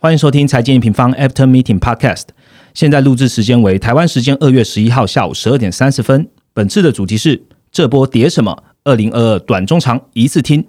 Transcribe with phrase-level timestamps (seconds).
[0.00, 2.26] 欢迎收听财经一平方 After Meeting Podcast。
[2.72, 6.28] 现在录制时间为台湾时间二月十一号下午十二点三十分。
[6.54, 8.62] 本次的主题是这波跌什么？
[8.84, 10.64] 二零二二短中长一次听。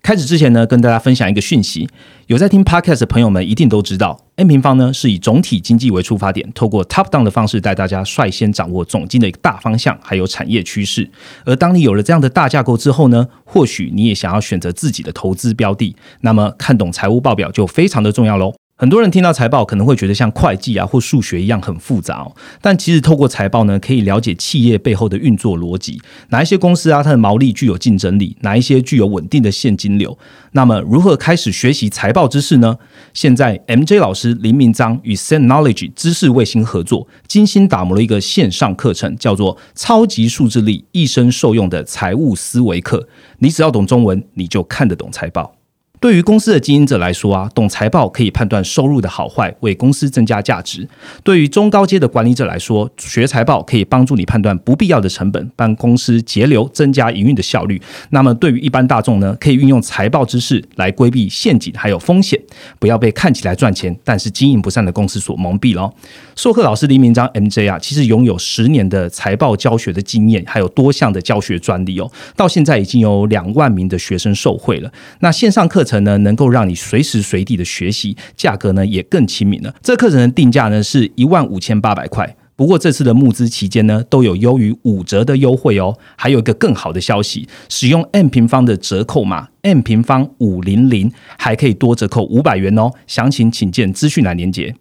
[0.00, 1.86] 开始之前呢，跟大家分享一个讯息。
[2.28, 11.10] 有在听 Podcast 的朋友们一定都知道，N 平方呢是以总体经济为出发点，透过 Top Down 的方式带大家率先掌握总经的一个大方向，还有产业趋势。
[11.44, 18.54] 而当你有了这样的大架构之后呢，或许你也想要选择自己的投资标的，那么看懂财务报表就非常的重要喽。
[18.80, 30.16] 很多人听到财报可能会觉得像会计啊或数学一样很复杂哦，但其实透过财报呢，可以了解企业背后的运作逻辑，哪一些公司啊它的毛利具有竞争力，哪一些具有稳定的现金流。
[30.52, 32.78] 那么如何开始学习财报知识呢？
[33.12, 43.00] 现在 MJ 老师林明章与 Sen Knowledge 知识卫星合作，精心打磨了一个线上课程，叫做《超级数字力一生受用的财务思维课》。
[43.40, 45.59] 你只要懂中文，你就看得懂财报。
[46.00, 50.82] 对于公司的经营者来说啊，懂财报可以判断收入的好坏，为公司增加价值；
[51.22, 57.78] 对于中高阶的管理者来说，学财报可以帮助你判断不必要的成本，帮公司节流，增加营运的效率。
[58.08, 62.40] 那么对于一般大众呢，可以运用财报知识来规避陷阱还有风险，
[62.78, 65.92] 不要被看起来赚钱但是经营不善的公司所蒙蔽了。
[66.34, 74.90] 授课老师黎明章 MJ 啊，其实拥有十年的财报教学的经验，还有多项的教学专利哦，到现在已经有两万名的学生受惠了。
[75.18, 75.89] 那线上课程。
[75.90, 79.74] 程呢，能够让你随时随地的学习，价格呢也更亲民了。
[79.82, 85.96] 这课程的定价呢是一万五千八百块，不过这次的募资期间呢，都有优于五折的优惠哦。
[86.16, 92.90] 还有一个更好的消息，使用 M 平方的折扣码 M 平方五零零，还可以多折扣五百元哦。
[93.08, 94.74] 详情请见资讯栏连接。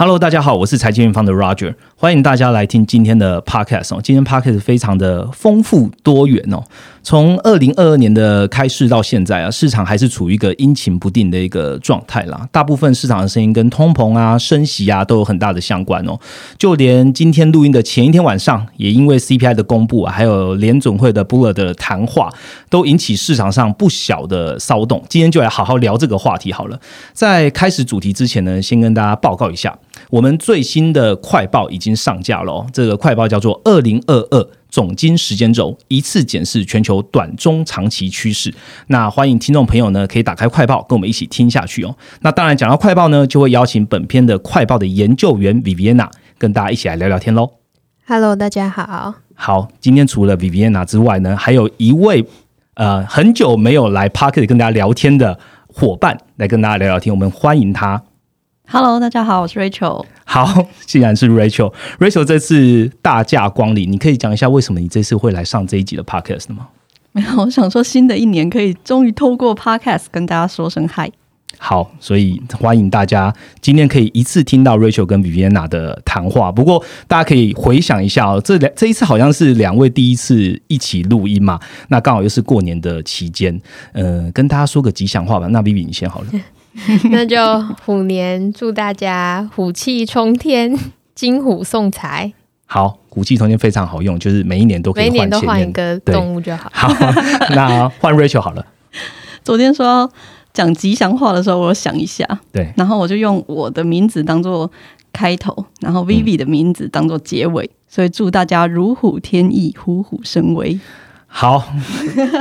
[0.00, 4.00] Hello，大家好，我是财经方的 Roger，欢迎大家来听今天的 Podcast 哦。
[4.00, 6.62] 今天 Podcast 非常的丰富多元哦。
[7.02, 12.48] 从二零二二年的开市到现在啊，市场还是处于一个阴晴不定的一个状态啦。
[12.52, 16.16] 大部分市场的声音跟通膨啊、升息啊都有很大的相关哦。
[16.56, 22.32] 就连今天录音的前一天晚上，也因为 CPI 的公布啊，还有联总会的 Boer 的谈话，
[22.70, 25.02] 都引起市场上不小的骚动。
[25.08, 26.78] 今天就来好好聊这个话题好了。
[27.12, 29.76] 在开始主题之前呢，先跟大家报告一下，
[30.10, 32.52] 我们最新的快报已经上架了。
[32.52, 34.48] 哦这个快报叫做二零二二。
[34.70, 38.52] 总金时间轴一次检视全球短中长期趋势。
[38.88, 41.96] 那欢迎听众朋友呢，可以打开快报，跟我们一起听下去哦。
[42.20, 47.52] 那当然讲到快报呢，就会邀请本片的快报的研究员 Viviana 跟大家一起来聊聊天喽。
[48.06, 49.14] Hello，大家好。
[49.34, 52.26] 好，今天除了 Viviana 之外呢，还有一位
[52.74, 58.02] 呃很久没有来 Park 跟大家聊天的伙伴来跟大家聊聊天，我们欢迎他。
[58.70, 60.04] Hello，大家好，我是 Rachel。
[60.26, 66.68] 好，既然是 Rachel，Rachel 这次大驾光临，你可以讲一下为什么你这次会来上这一集的 Podcast 吗？
[67.12, 71.10] 没有，我想说新的一年可以终于透过 Podcast 跟大家说声嗨。
[71.56, 76.52] 好，所以欢迎大家今天可以一次听到 Rachel 跟 Viviana 的谈话。
[76.52, 81.58] 不过大家可以回想一下哦，这两这一次好像是两位第一次一起录音嘛，
[81.88, 83.58] 那刚好又是过年的期间，
[83.92, 85.46] 呃，跟大家说个吉祥话吧。
[85.46, 86.26] 那 Vivi 你先好了。
[87.10, 87.36] 那就
[87.84, 90.76] 虎年祝大家虎气冲天，
[91.14, 92.32] 金虎送财。
[92.66, 96.70] 好，虎气冲天非常好用，就是每一年都可以每年都换一个动物就好。
[96.72, 96.88] 好，
[97.54, 98.64] 那换 Rachel 好了。
[99.42, 100.10] 昨天说
[100.52, 104.70] 讲吉祥话的时候，我想一下，对，然后我就用我的名字当做
[105.12, 110.78] 开头，然后 Vivi 的名字当做结尾，所以祝大家如虎添翼，虎虎生威。
[111.30, 111.62] 好，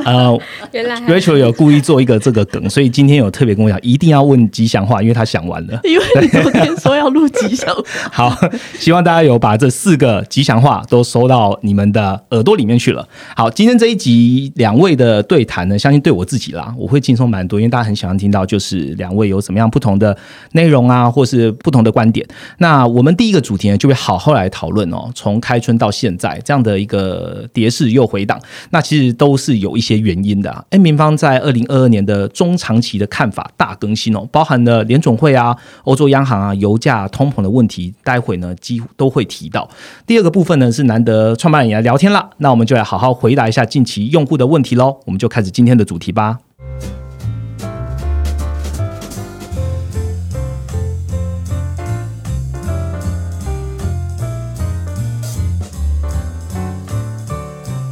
[0.05, 0.35] 呃，
[1.07, 5.79] Rachel 有故意做一个这个梗，所以今天有特别跟我讲，一定要问吉祥话，因为他想完了。
[5.83, 7.67] 因为你昨天说要录吉祥。
[8.11, 8.33] 好，
[8.79, 13.07] 希望大家有把这四个吉祥话都收到你们的耳朵里面去了。
[13.35, 20.17] 好，今天这一集两位的对谈呢，相信对我自己啦，我会轻松蛮多，因为大家很喜欢听到就是两位有什么样不同的
[20.53, 22.25] 内容啊，或是不同的观点。
[22.57, 28.39] 那我们第一个主题呢，就会好好来讨论哦，从开春到现在这样的一个跌势又回档。
[28.71, 30.63] 那那其实都是有一些原因的啊。
[30.69, 39.67] N 民方在二零二二年的中长期的看法大更新哦，包含了联总会啊、欧洲央行啊、油价通膨的问题，待会呢几乎都会提到。
[40.05, 44.97] 第二个部分呢是难得创办人也来聊天了，那我们就来好好回答一下近期用户的问题喽。
[45.05, 46.37] 我们就开始今天的主题吧。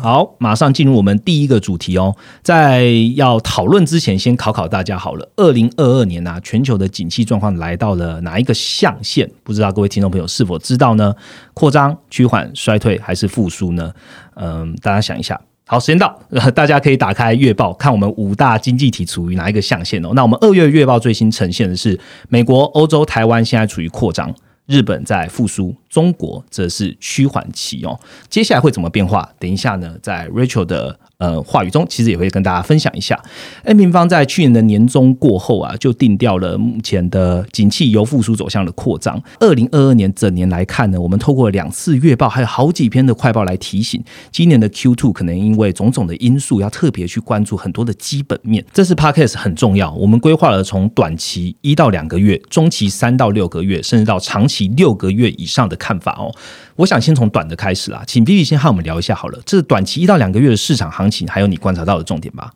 [0.06, 2.16] 好，马上进入我们第一个主题哦。
[2.44, 2.84] 在
[3.16, 5.28] 要讨论之前，先考考大家好了。
[5.36, 9.28] 二零二二年啊，全球的景气状况来到了哪一个象限？
[9.44, 11.12] 不知道各位听众朋友是否知道呢？
[11.56, 13.92] 扩张、趋缓、衰退还是复苏呢？
[14.36, 15.42] 嗯，大家想一下。
[15.66, 16.19] 好，时间到，
[16.54, 20.10] 大家可以打开月报看我们五大经济体处于哪一个象限哦。
[20.13, 22.00] 那我们二月月报最新呈现的是
[22.30, 24.31] 美国、欧洲、台湾现在处于扩张，
[24.65, 25.75] 日本在复苏。
[25.89, 29.31] 中国则是趋缓期哦，接下来会怎么变化？
[29.39, 33.17] 等一下呢，在 Rachel 的呃话语中，其实也会跟大家分享一下。
[33.63, 39.21] N 平方在去年的年终过后啊，就定掉了目前的景气由复苏走向了扩张。
[39.39, 48.65] 二零二二年整年来看呢，我们透过两次月报，还有好几篇的快报来提醒，今年的 Q two 可能因为种种的因素，要特别去关注很多的基本面。
[48.73, 55.75] 这次 Podcast 很重要，我们规划了从短期一到两个月，中期三到六个月，甚至到长期六个月以上的。
[55.85, 56.33] 看法哦，
[56.77, 62.54] 我想先从短的开始啦，请 B B 先和我们聊一下好了，这短期一到两个月的市场行情，还有你观察到的重点吧。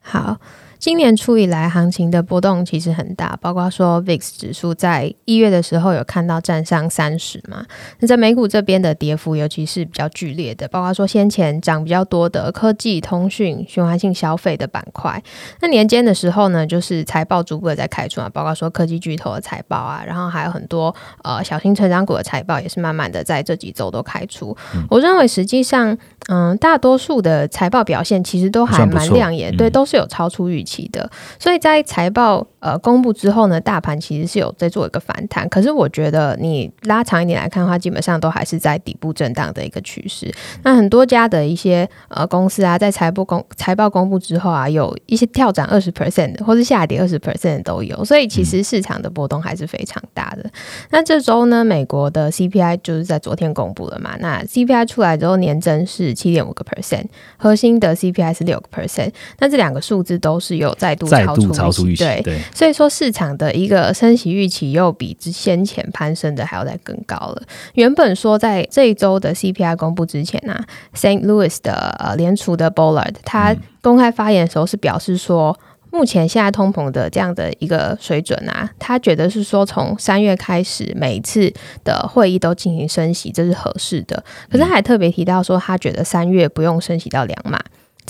[0.00, 0.40] 好。
[0.80, 7.62] 今年初以来，行情的波动其实很大，包括说 VIX 指数在一月的时候有看到站上三十嘛。
[7.98, 15.22] 那在美股这边的跌幅，尤其是比较剧烈的，包括说先前涨比较多的科技、通讯、循环性消费的板块。
[15.60, 24.56] 那年间的时候呢，就是财报逐步的在开出啊，包括说科技巨头的财报啊，然后还有很多呃小型成长股的财报也是慢慢的在这几周都开出。
[24.88, 25.94] 我认为实际上，
[26.30, 30.69] 嗯，大多数的财报表现其实都还蛮亮眼，对，都是有超出预期。
[30.70, 35.48] 期的，所以在财报呃公布之后呢，大盘其实是有在做一个反弹。
[35.48, 40.32] 可是我觉得你拉长一点来看的话，基本上都还是在底部震荡的一个趋势。
[40.62, 48.04] 那很多家的一些呃公司啊，在财报公财报公布之后啊，有一些跳涨二十 percent，或是下跌二十 percent 都有。
[48.04, 50.48] 所以其实市场的波动还是非常大的。
[50.90, 54.14] 那这周呢，美国的 CPI 就是在昨天公布了嘛？
[54.20, 57.06] 那 CPI 出来之后，年增是七点五个 percent，
[57.36, 59.10] 核心的 CPI 是六个 percent。
[59.40, 60.59] 那这两个数字都是。
[60.64, 67.42] 有再度超出预期，对，所以说市场的一个升息预期又比之先前攀升的还要再更高了。
[67.74, 70.58] 原本说在这一周的 CPI 公布之前呢
[70.94, 75.58] ，Saint Louis 的呃联储的 Bullard 他公开发言的时候是表示说，
[75.90, 81.52] 目前现在通膨的这样的一个水准啊，他觉得是说从三月开始每一次
[81.82, 84.22] 的会议都进行升息，这是合适的。
[84.50, 87.58] 可是他还特别提到说，他觉得三月不用升息到两码。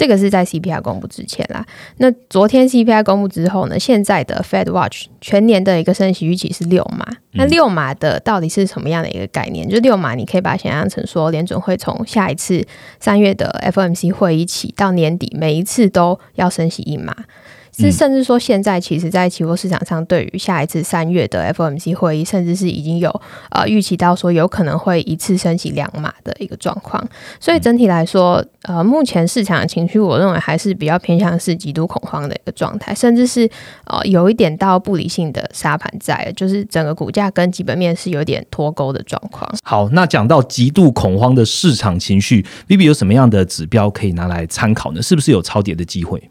[0.00, 1.62] 这个是在 CPI 公布之前啦。
[1.99, 3.79] 那昨天 CPI 公布之后呢？
[3.79, 7.06] 现在的 Fed Watch 全年的一个升息预期是六码。
[7.32, 9.69] 那六码的到底是什么样的一个概念？
[9.69, 12.67] 就六码，你可以把它想象成说，联准会从下一次
[12.99, 17.14] 三月的 FOMC 会议起到年底，每一次都要升息一码。
[17.81, 23.09] 是，甚至说现在其实，在期货市场上，对于下一次三月的 FOMC 会议，甚至是已经有
[23.50, 27.06] 呃预期到说有可能会一次升息两码的一个状况。
[27.38, 33.49] 所以整体来说，呃，目前市场的情绪，我认为还是比较偏向是极度恐慌的一个状态，甚至是
[33.87, 39.50] 呃有一点到不理性的沙盘在，就是整个股价跟基本面是有点脱钩的状况。
[39.62, 45.00] 好，那讲到极度恐慌的市场情绪，B B 有什么样的指标可以拿来参考呢？
[45.00, 46.31] 是不是有超跌的机会？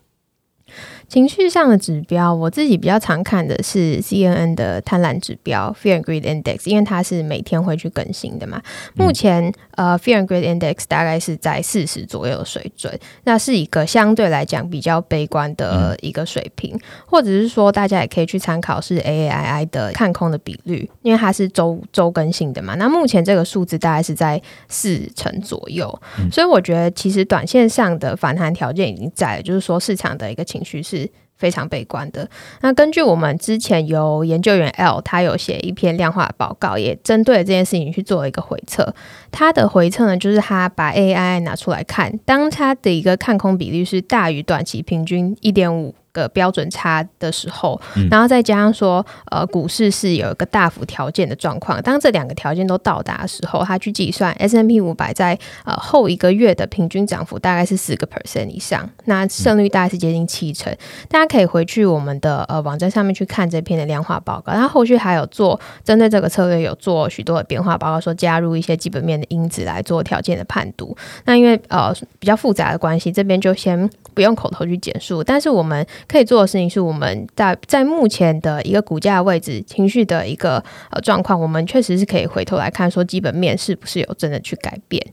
[1.09, 8.61] 情绪上的指标，我自己比较常看的是 CNN 的贪婪指标 （Fear and Greed Index），因为它是每天会去更新的嘛。
[8.93, 16.79] 目前，呃，Fear and Greed Index 大概是在四十左右的水准，那是一个相对来讲比较悲观的一个水平。
[17.07, 22.75] 或者是说，大家也可以去参考是 AAII 的看空的比率，因为它是周周更新的嘛。
[22.75, 25.99] 那目前这个数字大概是在四成左右，
[26.31, 30.98] 所以我觉得其实短线上的反弹条件已经在了，就是说市场的一个情绪是。
[31.39, 32.29] 非常悲观的。
[32.61, 38.93] 那根据我们之前有研究员 L，他有写一篇量化报告，也针对这件事情去做一个回测。
[39.31, 45.95] 他的回测呢，就是他把 AI 拿出来看，当他的一个看空比率是大于短期平均一点五。
[46.11, 51.81] 个标准差的时候，然后再加上说，呃，股市是有一个大幅条件的状况。
[51.81, 60.75] 当这两个条件都到达的时候，他去计算 S M P 五百在呃后一个月的平均涨幅大概是四个 percent 以上，那胜率大概是接近七成。
[61.07, 64.53] 大家可以回去我们的呃网站上面去看这篇的量化报告。
[64.53, 70.95] 他后续还有做针对这个策略有做许多的变化，包括说加入一些基本面的因子来做条件的判读。
[71.25, 75.85] 那因为呃比较复杂的关系，这边就先不用口头去简述，但是我们。
[76.07, 85.05] 可以做的事情是，我们在在目前的一个股价位置、情绪的一个呃状况，我们确实是可以回头来看，说基本面是不是有真的去改变。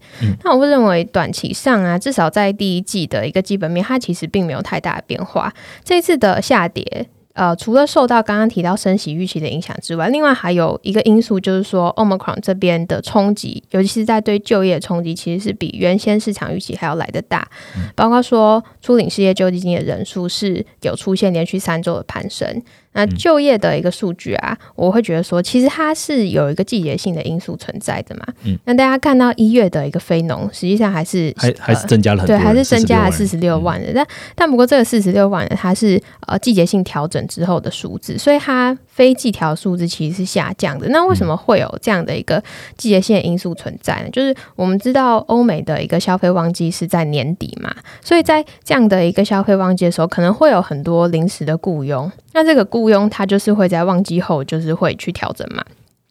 [0.44, 5.52] 那我会认为短期上啊，至少在第一季的一个基本面，它其实并没有太大的变化。
[5.84, 7.08] 这次的下跌。
[7.36, 17.46] 呃，除了受到刚刚提到升息预期的影响之外，另外还有一个因素就是说，Omicron 这边的冲击，尤其是在对就业冲击，其实是比原先市场预期还要来得大。
[17.94, 22.62] 包括说，初领失业救济金的人数是有出现连续三周的攀升。
[22.96, 28.26] 那就业的一个数据啊，我会觉得说，其实它是有一个季节性的因素存在的嘛。
[28.44, 28.58] 嗯。
[28.64, 33.92] 那大家看到一月的一个非农，实际上还是还还是增加了很多，对，还是增加了四十六万人。
[33.94, 40.88] 但但不过这个四十六万人，它是呃季节性调整之后的数字，所以它非季调数字其实是下降的。
[40.88, 42.42] 那为什么会有这样的一个
[42.78, 44.08] 季节性的因素存在呢？
[44.10, 52.10] 就是我们知道欧美的一个消费旺季是在年底嘛，所以在这样的一个消费旺季的时候，可能会有很多临时的雇佣。
[52.32, 55.62] 那这个雇佣它就是会在旺季后就是会去调整嘛，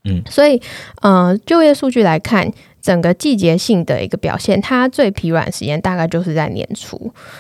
[0.04, 0.62] 嗯，所以
[1.02, 2.52] 呃就业数据来看。
[2.86, 6.96] 整个季节性的一个表现，它最疲软时间大概就是在年初，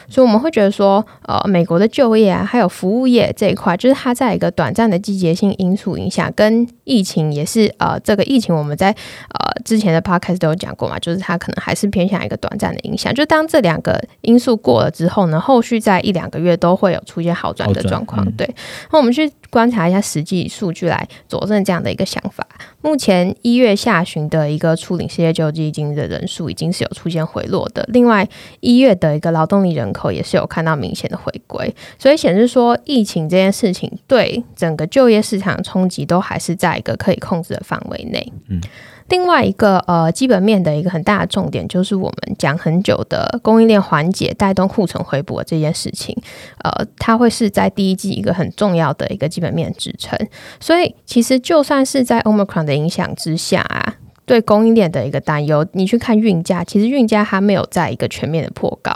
[0.09, 13.13] 所以我们会觉得说，呃，美国的就业啊，还有服务业这一块，就是它在一个短暂的季节性因素影响，跟疫情也是呃，这个疫情我们在呃之前的 podcast 都有讲过嘛，就是它可能还是偏向一个短暂的影响。
[13.13, 18.25] 就当这两个因素过了之后呢，后续在一两个月都会有出现好转的状况。
[18.31, 18.49] 对，
[18.91, 22.47] 那我们去观察一下实际数据来佐证这样的一个想法。
[22.81, 27.85] 目前一月下旬的一个初领失业救济金的人数已经是有出现回落的。
[27.91, 28.27] 另外，
[28.61, 38.31] 一月的一个劳动力人口也是有看到明显的回归，所以显示说疫情这件事情对整个就业市场冲击都还是在一个可以控制的范围内。
[38.47, 38.61] 嗯。
[39.07, 46.17] 另外一个呃基本面的一个很大的重点，就是我们讲很久的供应链缓解带动库存回补这件事情，
[46.63, 50.17] 呃，它会是在第一季一个很重要的一个基本面支撑。
[50.59, 53.93] 所以其实就算是在 Omicron 的影响之下啊，
[54.25, 58.91] 对供应链的一个担忧，你去看运价，其实运价还没有在一个全面的破高。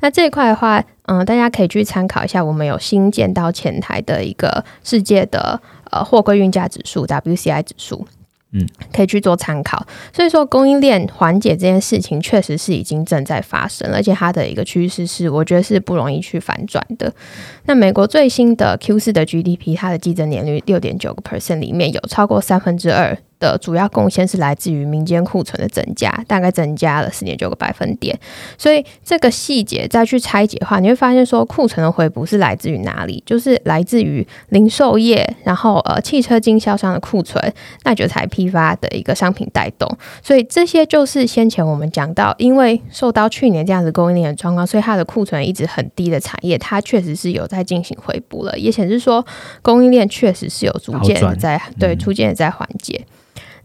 [0.00, 5.60] 那这一块的话，嗯，大家可以去参考一下，我们有新建到前台的一个世界的
[5.90, 8.06] 呃货柜运价指数 WCI 指数。
[8.52, 9.86] 嗯，可以去做参考。
[10.12, 17.14] 所以说，供应链缓解这件事情确实是已经正在发生，而且它的一个趋势是，我觉得是不容易去反转的。
[17.66, 23.16] 那美国最新的 Q 四的 GDP，它的季增年率六点九个 percent，里面有超过三分之二。
[23.40, 28.16] 的主要贡献是来自于民间库存的增加，大概增加了四点九个百分点。
[28.56, 33.20] 所以这个细节再去拆解的话，你会发现说库存的回补是来自于哪里？
[33.26, 37.42] 就是来自于零售业，然后呃汽车经销商的库存，
[37.84, 39.90] 那就才批发的一个商品带动。
[40.22, 49.24] 所以这些就是先前我们讲到，因为受到去年这样子供应链的状况，所以它的库存一直很低的产业，它确实是有在进行回补了，也显示说
[49.62, 53.00] 供应链确实是有逐渐在对逐渐的在缓解。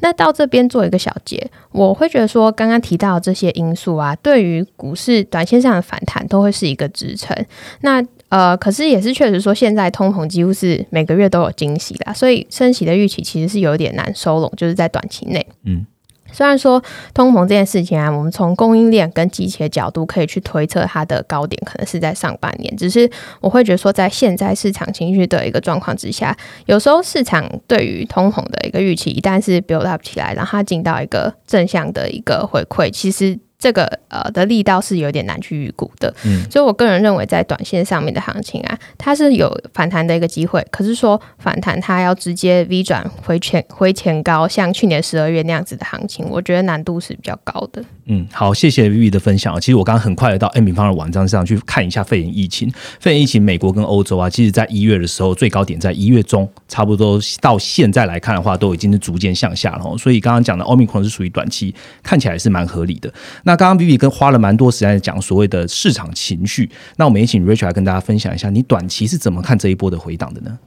[0.05, 7.35] 那到这边做一个小结，我会觉得说，刚刚提到这些因素啊，对于股市短线上的反弹都会是一个支撑。
[7.81, 15.87] 那呃，可是也是确实说，现在通膨几乎是每个月都有惊喜啦，所以升息的预期其实是有点难收拢，就是在短期内，嗯。
[16.35, 33.39] 虽然说通膨这件事情啊，我们从供应链跟机器的角度可以去推测它的高点可能是在上半年，只是我会觉得说，在现在市场情绪的一个状况之下，有时候市场对于通膨的一个预期一旦是 build up 起来，然后它进到一个正向的一个回馈，其实。
[33.65, 40.63] 这个呃的力道是有点难去预估的，嗯，所以我个人认为在短线上面的行情啊，它是有反弹的一个机会。
[40.69, 47.83] 可是说反弹它要直接 V 转回前回前高，像去年十二月那样子的行情，我觉得难度是比较高的。
[48.05, 49.59] 嗯，好，谢谢 Vivi 的分享。
[49.59, 59.97] 其实我刚刚很快的到 M 平方的网站上去看一下肺炎疫情，肺炎疫情美国跟欧洲啊，其实在一月的时候最高点在一月中，差不多到现在来看的话，都已经是逐渐向下了。
[59.97, 63.11] 所以刚刚讲的奥密克戎是属于短期，看起来是蛮合理的。
[63.43, 70.57] 那刚刚 Vivi 跟花了蛮多时间讲所谓的市场情绪，那我们也请 Rachel 来跟大家分享一下，你短期是怎么看这一波的回档的呢？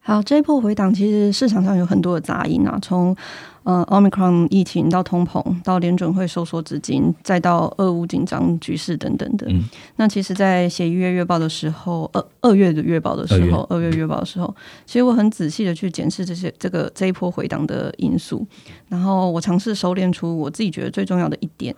[0.00, 3.16] 好，这一波回档其实市场上有很多的杂音啊，从
[3.62, 9.50] 呃奥密克戎疫情到通膨，到联准会收缩资金，再到俄乌紧张局势等等的。
[9.96, 18.46] 那其实，在写一月月报的时候，二二月的月报的时候，二月月报的时候，其实我很仔细的去检视这些这个这一波回档的因素，
[18.90, 21.74] 然后我尝试收敛出我自己觉得最重要的一点。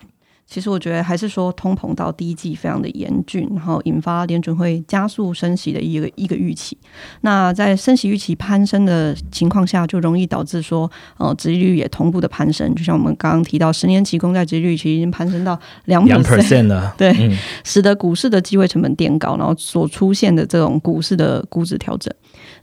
[0.48, 6.78] 其实我觉得还是说通膨到第一季非常的严峻，然后引发联准会加速升息的一个一个预期。
[7.22, 10.88] 那在升息预期攀升的情况下，就容易导致说，
[11.18, 12.72] 呃，殖利率也同步的攀升。
[12.76, 17.12] 就像我们刚刚提到，十年期公债殖利率其实已经攀升到两 percent 了，对，
[17.64, 22.14] 使得股市的机会成本垫高，然后所出现的这种股市的估值调整。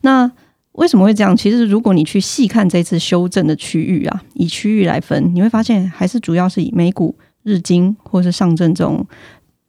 [0.01, 0.31] 那
[0.71, 1.35] 为什么会这样？
[1.35, 7.13] 其实如果你去细看这次修正的区域啊，以区域来分，你会发现还是主要是以美股。
[7.43, 9.05] 日经或是上证这种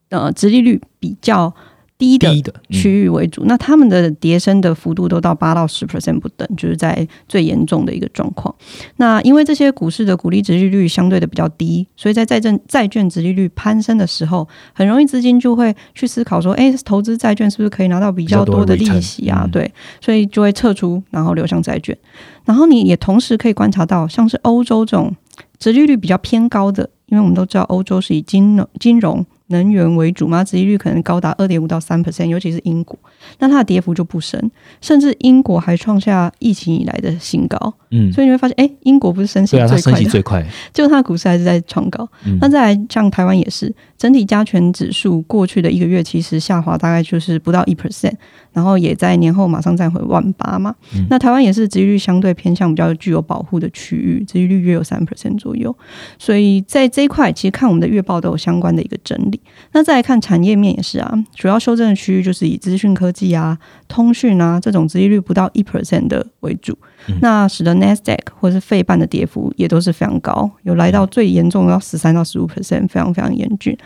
[0.09, 1.53] 呃，殖利率比较
[1.97, 8.53] 低的区域为主，那他们的跌升的幅度都到八到十 percent 不等，就是在最严重的一个状况。
[8.97, 19.49] 那因为这些股市的股利值利率相对的比较低，所以在债券债券值利率攀升的时候，很容易资金就会去思考说，哎，投资债券是不是可以拿到比较多的利息啊？
[19.51, 21.97] 对，所以就会撤出，然后流向债券。
[22.45, 25.15] 然后你也同时可以观察到，像是欧洲这种
[25.59, 32.99] 殖利率比较偏高的，因为我们都知道欧洲是以金融、金融、能源为主嘛，殖利率可能高达二点五到三 percent，尤其是英国，
[33.39, 37.75] 那它的跌幅就不深，甚至英国还创下疫情以来的新高。
[37.91, 42.09] 嗯，所以你会发现，哎，英国不是升息对啊，它升最快的，息最快， 就它的股市还是在创高。
[42.25, 48.15] 嗯那再来，像台湾也是，整体加权指数过去的一个月其实下滑大概就是不到一 percent，
[48.53, 50.75] 然后也在年后马上再回万八嘛。
[50.97, 55.77] 嗯那台湾也是殖利率相对偏向比较具有保护的区域，殖利率约有三 percent 左右。
[56.19, 59.34] 所以在这一块，其实看我们的月报都有相关的一个整理。
[59.73, 66.77] 那再来看产业面也是啊，主要修正的区域就是以资讯科技啊、通讯啊这种殖利率不到一 percent 的为主。
[67.09, 73.77] 嗯那使得 NASDAQ 或是费半的跌幅也都是非常高，有来到最严重的要十三到十五 percent，非常非常严峻。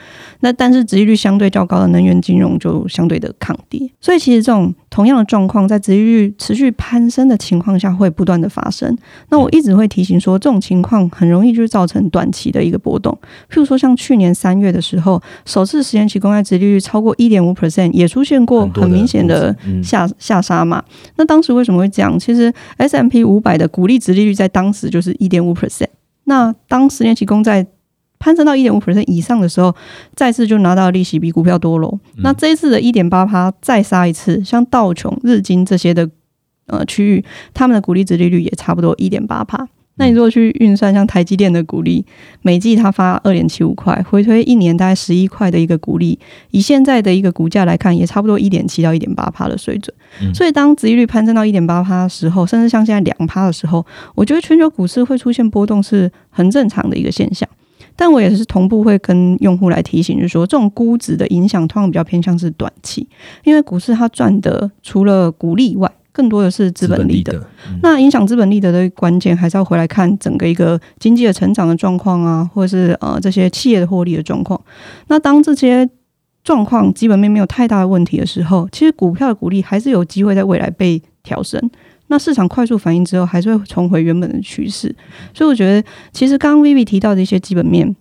[0.41, 8.97] 那但是殖利率相对较高的能源金融就相对的抗跌，所以其实这种同样的状况在殖利率持续攀升的情况下会不断的发生。
[9.31, 13.13] 那我一直会提醒说，这种情况很容易就是造成短期的一个波动。
[13.51, 20.83] 譬如说像去年三月的时候，首次十年期公开殖利率超过一点五 percent，也出现过很明显的下下杀嘛。
[21.17, 22.19] 那当时为什么会这样？
[22.19, 25.89] 其实 S M P 五百的股利值利率在当时就是一点五 percent。
[26.25, 27.67] 那当十年期公债
[28.19, 29.75] 攀升到一点五 percent 以上的时候，
[30.15, 31.99] 再次就拿到利息比股票多喽。
[32.17, 36.09] 嗯那这一次的一点八趴再杀一次，像道琼、日经这些的
[36.67, 37.25] 呃区域，
[37.55, 39.69] 他们的股利值利率也差不多一点八趴。
[39.99, 42.05] 那你如果去运算，像台积电的股利，
[42.43, 46.19] 每季它发二点七五块，回推一年大概十一块的一个股利，
[46.53, 49.95] 以现在的一个股价来看，也差不多一点七到一点八趴的水准。
[50.23, 57.49] 嗯所以当殖利率攀升到一点八趴的时候，甚至像现在两趴的时候，我觉得全球股市会出现波动是很正常的一个现象。
[57.95, 63.09] 但我也是同步会跟用户来提醒，就是说这种估值的影响通常比较偏向是短期，
[63.43, 67.41] 因为股市它赚的除了股利以外，更多的是资本利得。
[67.81, 74.61] 那影响资本利得的关键，还是要回来看整个一个经济的成长的状况啊，或者是呃这些企业的获利的状况。
[75.07, 75.89] 那当这些
[76.43, 81.71] 状况基本面没有太大的问题的时候，其实股票的股利还是有机会在未来被调升。
[82.09, 84.93] 那市场快速反应之后，还是会重回原本的趋势。
[85.33, 87.95] 所以我觉得，其实刚刚 Vivi 提到的一些基本面，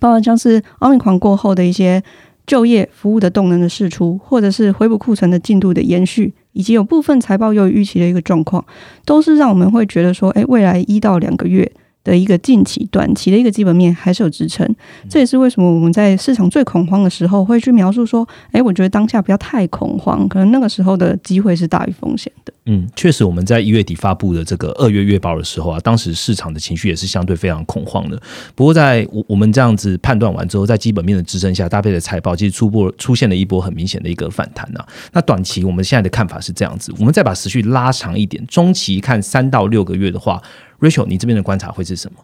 [0.00, 2.02] 包括像是奥密狂过后的一些
[2.46, 8.64] 就业服务的动能的释出，或者是回补库存的进度的延续，以及有部分财报又有预期的一个状况，
[9.04, 11.70] 都是让我们会觉得说，哎，未来一到两个月
[12.04, 14.64] 的一个近期、短期的一个基本面还是有支撑。
[15.08, 22.52] 这也是为什么我们在市场最恐慌的时候，会去描述说，哎，我觉得当下不要太恐慌，可能那个时候的机会是大于风险的。
[22.66, 28.20] 嗯，确实，我们在一月底发布的这个二月月报的时候啊，当时市场的情绪也是相对非常恐慌的。
[28.54, 34.86] 不过在我我们这样子判断完之后，在基本面的支撑下，搭配的财报，其实初步出现了一波很明显的一个反弹啊。
[35.12, 40.42] 那短期我们现在的看法是这样子，我们再把时序拉长一点，中期看三到六个月的话
[40.84, 42.18] ，Rachel，你这边的观察会是什么？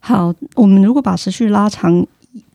[0.00, 2.06] 好，我们如果把时序拉长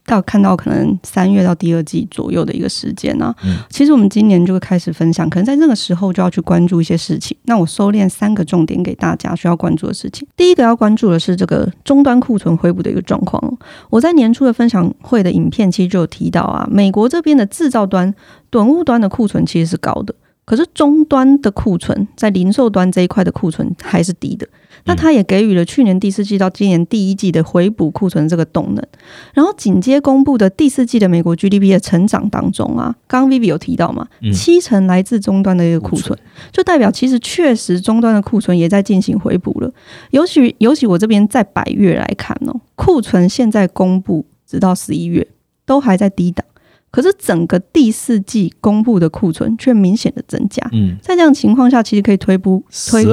[0.06, 7.36] 到看到可能三月到第二季左右的一个时间呢、嗯其实我们今年就会开始分享，可能在那个时候就要去关注一些事情。
[7.44, 10.26] 那我收敛三个重点给大家需要关注的事情。
[10.36, 13.56] 第一个要关注的是这个终端库存恢复的一个状况哦。
[13.88, 18.12] 我在年初的分享会的影片其实就有提到啊，美国这边的制造端、
[18.50, 20.14] 短物端的库存其实是高的。
[20.44, 24.48] 可是终端的库存在零售端这一块的库存还是低的，
[24.84, 28.86] 那它也给予了去年第四季到今年第一季的回补库存这个动能。
[29.34, 36.18] 然后紧接公布的第四季的美国 GDP 的成长当中啊，刚刚 Vivi 有提到嘛，嗯七成来自终端的一个库存，
[36.52, 39.72] 就代表其实确实终端的库存也在进行回补了。
[40.10, 45.26] 尤其尤其我这边在百月来看哦，库存现在公布直到十一月
[45.64, 46.44] 都还在低档。
[46.90, 53.10] 可是整个第四季公布的库存却明显的增加，嗯，在这样情况下，其实可以推估推估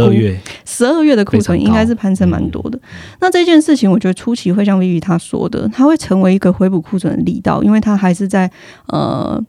[0.66, 2.80] 十二月，月的库存应该是攀升蛮多的。
[3.20, 8.50] 那这件事情，我觉得初期会像 Vivi 他说的，它会成为一个回补库存的力道，因为它还是在
[8.88, 9.44] 呃。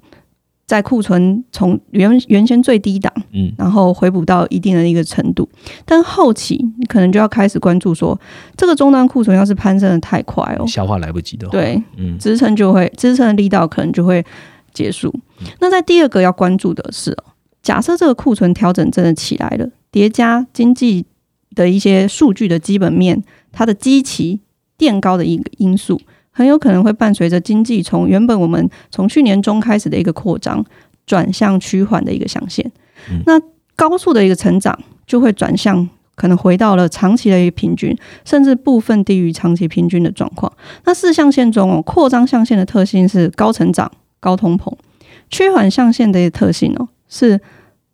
[0.69, 5.49] 在库存从原原先最低档，嗯，然后回补到一定的一个程度，
[5.87, 8.21] 但后期你可能就要开始关注说，
[8.55, 14.23] 这个终端库存要是攀升的太快哦，消化来不及的话，对，嗯，支撑就会支撑的力道可能就会
[14.75, 15.11] 结束。
[15.59, 17.25] 那在第二个要关注的是哦，
[17.63, 21.07] 假设这个库存调整真的起来了，叠加经济
[21.55, 24.41] 的一些数据的基本面，它的基期
[24.77, 25.99] 垫高的一个因素，
[26.39, 30.65] 很有可能会伴随着经济从原本我们从去年中开始的一个扩张。
[31.09, 32.71] 转向趋缓的一个象限。
[33.25, 33.41] 那
[33.75, 35.89] 高速的一个成长就会转向。
[36.15, 37.97] 可能回到了长期的一个平均，
[38.27, 40.53] 甚至部分低于长期平均的状况。
[40.85, 44.71] 那四象限中哦，扩张象限的特性是高成长、高通膨；
[45.31, 47.41] 趋缓象限的特性哦，是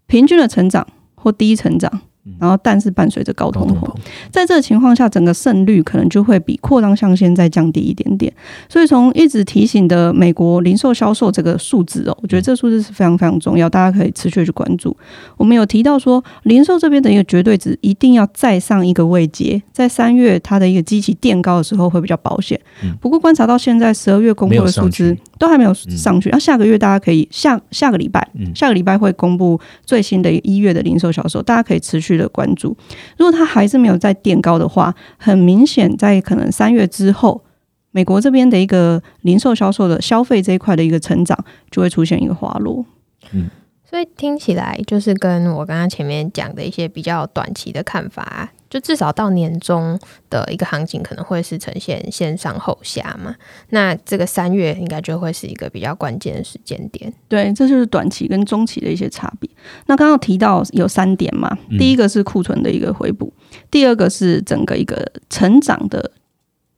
[0.07, 2.01] 平均的成长或低成长。
[2.39, 3.87] 然后，但是伴随着高通膨，
[4.31, 8.33] 在这个情况下，整个胜率可能就会比扩张象限再降低一点点。
[8.69, 14.97] 所以，从一直提醒的美国零售销售这个数字哦，我觉得这数字是非常非常重要，大家可以持续去关注。
[15.37, 22.59] 我们有提到说，零售这边的一个绝对值一定要再上一个位阶，在三月它的一个机器垫高的时候会比较保险。
[23.01, 32.15] 不过，观察到现在十二月公布的数字都还没有上去，那下个月大家可以下下个礼拜，下个礼拜会公布最新的一月的零售销售，大家可以持续。
[32.15, 32.77] 的关注，
[33.19, 37.43] 如果它还是没有再垫高的话，很明显在可能三月之后，
[37.91, 41.37] 美国这边的一个零售销售的消费这一块的一个成长
[41.73, 42.87] 就会出现一个滑落。
[43.33, 43.51] 嗯。
[43.83, 49.97] 所以听起来就是跟我刚刚前面讲的一些比较短期的看法，就至少到年终
[50.29, 53.33] 的一个行情可能会是呈现先上后下嘛。
[53.69, 57.13] 那这个三月应该就会是一个比较关键的时间点。
[57.29, 59.49] 对，这就是短期跟中期的一些差别。
[59.87, 63.33] 那刚刚提到有三点嘛，第一个是库存的一个回补，
[63.71, 66.11] 第二个是整个一个成长的。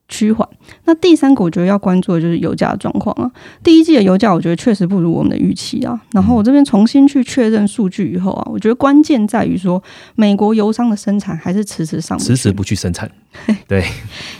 [0.07, 0.47] 趋缓。
[0.85, 3.29] 那第三个我觉得要关注的就是油价状况啊。
[3.63, 5.99] 第一季的油价我觉得确实不如我们的预期啊。
[6.11, 9.81] 然后我这边重新去确认数据以后啊，我觉得关键在于说，
[10.15, 13.09] 美国油商的生产还是迟迟上，迟迟不去生产。
[13.67, 13.83] 对，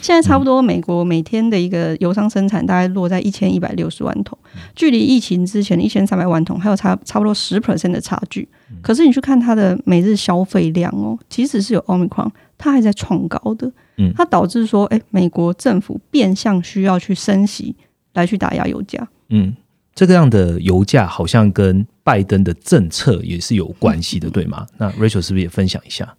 [0.01, 4.35] 现在差不多美国每天的一个油商生产大概落在一千一百六十万桶，
[4.75, 8.47] 距离疫情之前的一千三百万桶还有差差不多十 percent 的差距。
[8.81, 13.71] 可是你去看它的每日消费量哦，即使是有 omicron，它还在创高的。
[13.97, 17.75] 嗯，它导致说，哎，美国政府变相需要去升息
[18.13, 19.07] 来去打压油价。
[19.29, 19.55] 嗯，
[19.93, 24.65] 这个样的油价好像跟拜登的政策也是有关系的，对吗？
[24.77, 26.15] 那 Rachel 是不是也分享一下？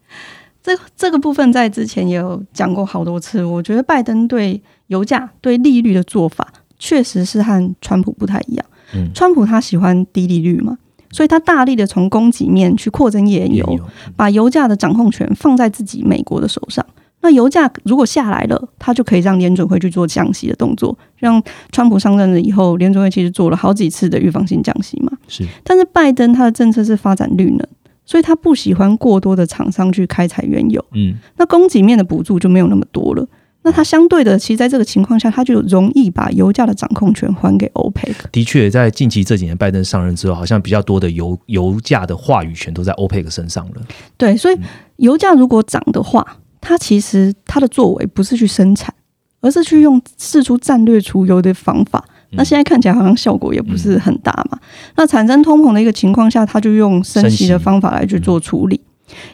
[0.60, 3.42] 这这个部分在之前也有讲过好多次。
[3.44, 8.66] 我觉得拜登对油价、对利率的做法，确实是和川普不太一样。
[8.94, 10.76] 嗯，川普他喜欢低利率嘛，
[11.10, 13.80] 所以他大力的从供给面去扩增页岩油，
[14.16, 16.84] 把油价的掌控权放在自己美国的手上。
[17.20, 20.96] 那油价如果下来了，他就可以让联准会去做降息的动作。
[21.16, 21.42] 让
[21.72, 25.10] 川普上任了以后，联准会其实做了好几次的预防性降息嘛。
[25.26, 27.66] 是，但是拜登他的政策是发展绿能，
[28.06, 30.84] 所以他不喜欢过多的厂商去开采原油。
[30.92, 33.26] 嗯，那供给面的补助就没有那么多了。
[33.68, 38.26] 那它相对的，其实在这个情况下，它就容易把油价的掌控权还给欧佩克。
[38.32, 43.82] 的确，在近期这几年拜登上任之后，好像比较多的油油价的话语权都在欧佩克身上了。
[44.16, 44.58] 对，所以
[44.96, 46.26] 油价如果涨的话，
[46.62, 48.94] 它其实它的作为不是去生产，
[49.42, 52.02] 而是去用试出战略储油的方法。
[52.30, 54.58] 那现在看起来好像效果也不是很大嘛。
[54.96, 58.80] 那产生通膨的一个情况下，他就用升息的方法来去做处理，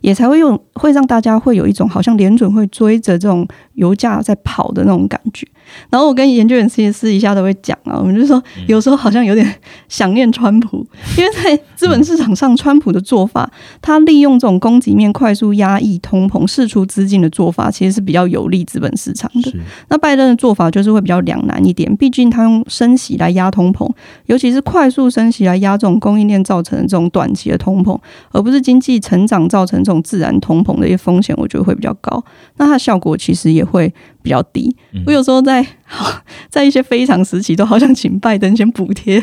[0.01, 5.47] 也才会用会让大家会有一种好像连准会追着这种油价在跑的那种感觉。
[5.91, 9.55] 然后我跟研究员私私底下都会讲啊，我们就说有时候好像有点
[9.89, 13.51] 想念川普，因为在资本市场上，川普的做法，
[13.81, 19.53] 他利用这种供给面快速压抑通膨、释出资金的做法，其实是比较有利资本市场的。
[19.89, 23.89] 那拜登的做法就是会比较两难一点，毕竟他用升息来压通膨，
[24.27, 27.99] 尤其是快速升息来压这种供应链造成的这种短期的通膨，
[28.33, 32.25] 而不是经济成长造成这种自然通膨的一些风险，我觉得会比较高。
[32.57, 33.93] 那它的效果其实也会。
[34.25, 35.65] 比较低，我有时候在
[36.49, 39.23] 在一些非常时期，都好想请拜登先补贴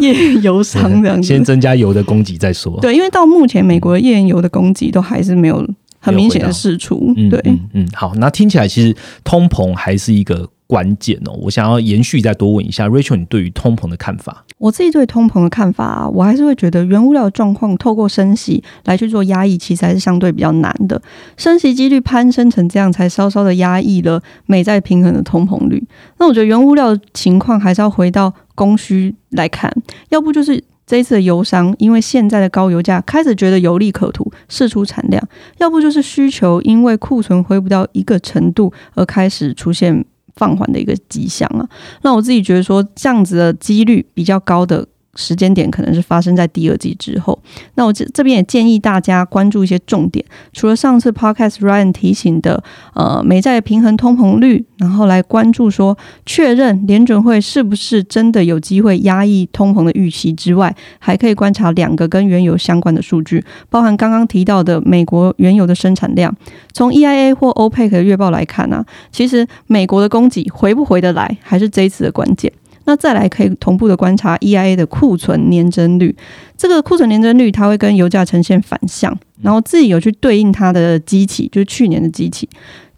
[0.00, 2.78] 页岩油商 这样子，先增加油的供给再说。
[2.80, 7.12] 对，因为到目前美国页岩油的供给都还是没有很明显的释出。
[7.28, 10.48] 对，嗯，好，那听起来其实通膨还是一个。
[10.66, 14.44] 关键哦，我想要延续再多问一下，Rachel，你对于通膨的看法？
[14.58, 21.00] 我自己对通膨的看法啊，我还是会觉得原物料状况透过升息来去做压抑，其实还是相对比较难的。
[21.36, 25.82] 升息几率攀升成这样，才稍稍的压抑了美债平衡的通膨率。
[26.18, 29.72] 那我觉得原物料情况还是要回到供需来看，
[30.08, 35.22] 要不就是这一次的油商因为现在的高油价开始觉得有利可图，释出产量；
[35.58, 40.04] 要不就是需求因为库存回不到一个程度而开始出现。
[40.36, 41.68] 放缓的一个迹象啊，
[42.02, 44.86] 那我自己觉得说这样子的几率比较高的。
[45.16, 47.36] 时间点可能是发生在第二季之后。
[47.74, 52.62] 那我这这边也建议大家关注一些重点，除了上次 Podcast Ryan 提醒的，
[52.94, 66.34] 呃，美债平衡通膨率，然后来关注说确认联准会是不是真的有机会压抑通膨的预期之外，还可以观察两个跟原油相关的数据，包含刚刚提到的美国原油的生产量。
[66.72, 72.52] 从 EIA 或 OPEC 的月报来看呢，其实美国的供给回不回得来，还是这一次的关键。
[72.86, 76.16] 那再来可以同步的观察 EIA 的库存年增率，
[76.56, 82.48] 这个库存年增率它会跟油价呈现反向，然后自己有去对应它的机器，就是去年的机器。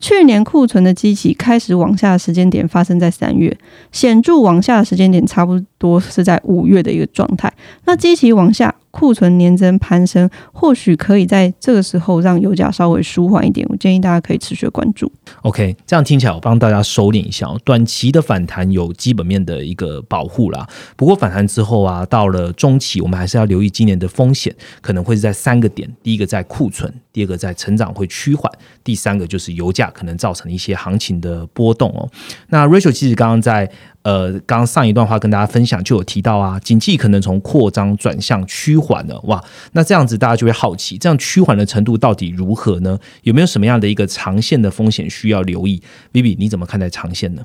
[0.01, 3.57] 去年库存的机器开始往下的时间点发生在三月，
[3.90, 7.53] 显著往下的时间点差不多是在五月的一个状态。
[7.85, 8.72] 那机器往下。
[8.90, 13.66] 库存年增攀升，或许可以在这个时候让油价稍微舒缓一点。
[13.70, 15.11] 我建议大家可以持续关注。
[15.42, 20.66] OK，这样听起来我帮大家收敛一下哦，短期的反弹有基本面的一个保护啦。
[20.96, 28.51] 不过反弹之后啊，到了中期，我们还是要留意今年的风险，可能会是在三个点：第一个在库存，第二个在成长会趋缓，
[28.88, 32.09] 第三个就是油价可能造成一些行情的波动哦。
[32.48, 33.70] 那 Rachel 其实刚刚在。
[34.03, 42.98] 呃，刚刚上一段话跟大家分享就有提到啊，经济可能从扩张转向趋缓了，哇，那这样子大家就会好奇，这样趋缓的程度到底如何呢？
[43.24, 45.83] 有没有什么样的一个长线的风险需要留意
[46.14, 47.42] ？Vivi，你怎么看待长线呢？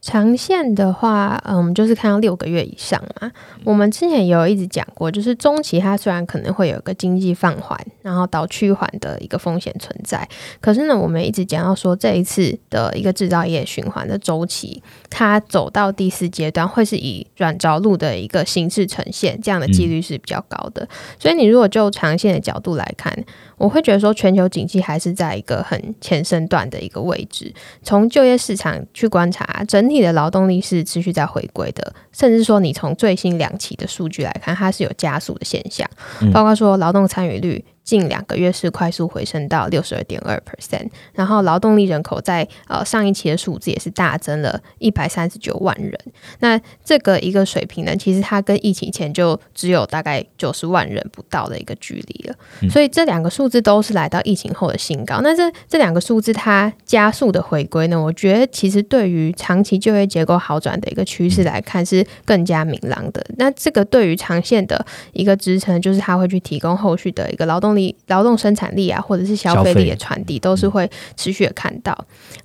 [0.00, 3.30] 长线的话，嗯，就是看到六个月以上嘛。
[3.64, 10.26] 我们之前也有一直讲过，就是中期它虽然可能会有一个经济放缓，然后到趋缓的一个风险存在，
[10.60, 20.88] 可是呢，我们一直讲到说这一次的一个制造业循环的周期，它走到第四阶段会是以软着陆的一个形式呈现，这样的几率是比较高的。
[21.18, 23.12] 所以你如果就长线的角度来看，
[23.58, 27.52] 我会觉得说，全球景气还是在一个很前身段的一个位置。
[27.82, 35.86] 从就业市场去观察，整体的劳动力是持续在回归的，甚至说你从最新两期的数据来看，它是有加速的现象，
[36.32, 37.64] 包括说劳动参与率。
[37.88, 45.98] 近两个月是快速回升到六十二点二 percent，然后劳动力人口在呃上一期的数字也是大增了一百三十九万人。
[46.40, 52.36] 那这个一个水平呢，其实它跟疫情前就只有大概九十万人不到的一个距离了。
[52.68, 55.22] 所以这两个数字都是来到疫情后的新高。
[55.22, 63.24] 那这这两个数字它加速的回归呢，我觉得其实对于长期就业结构好转的一个趋势来看是更加明朗的。
[63.38, 67.94] 那这个对于长线的一个支撑，就是它会去提供后续的一个劳动力。
[68.08, 71.96] 劳动生产力啊，或者是消费力的传递，都是会持续的看到。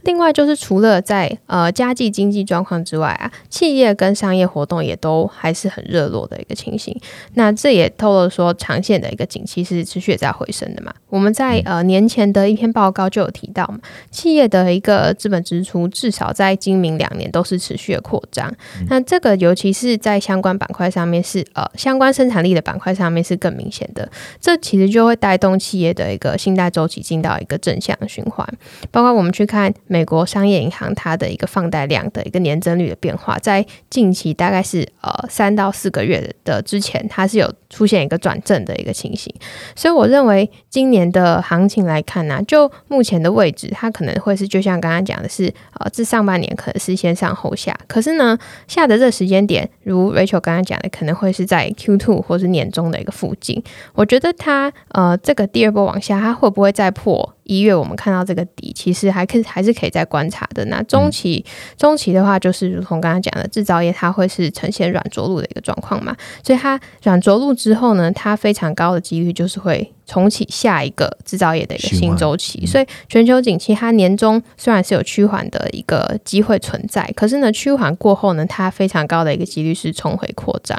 [0.03, 6.95] 另外，就是除了在呃家计经济状况之外啊，企业跟商业活动也都还是很热络的一个情形。
[7.33, 10.93] 那这也透露说，长线的一个景气是持续在回升的嘛？
[11.09, 13.79] 我们在呃年前的一篇报告就有提到嘛，
[14.11, 18.53] 企业的一个资本支出至少在今明两年都是持续的扩张。
[18.89, 24.09] 那这个尤其是在相关板块上面是呃相关生产力的板块上面是更明显的。
[24.41, 28.45] 这其实就会带动企业的一个信贷周期进到一个正向循环。
[28.91, 39.33] 包括我们去看美国商业银行它的一个放贷量的一个年增率的变化，在近期大概是呃三到四个月的之前，它是有出现一个转正的一个情形。
[39.77, 45.45] 所以我认为今年的行情来看呢，就目前的位置，它可能会是就像刚刚讲的是
[45.79, 53.63] 呃，这上半年可能是先上后下，可是呢下的这时间点，如 Rachel 刚刚讲的，可能会是在 Q two 或是年中的一个附近。
[53.93, 57.35] 我觉得它呃这个第二波往下，它会不会再破？
[57.43, 60.63] 一月我们看到这个底，其实还可以还是可以再观察的。
[60.65, 61.43] 那中期
[61.77, 69.91] 中期的话，就是如同刚刚讲的，制造业它会是呈现软着陆的一个状况嘛，所以它软着陆之后呢，它非常高的几率就是会。
[70.05, 80.77] 重启下一个制造业的一个新周期，所以全球景气它年终虽然是有趋缓的一个机会存在，可是呢趋缓过后呢，它非常高的一个几率是重回扩张，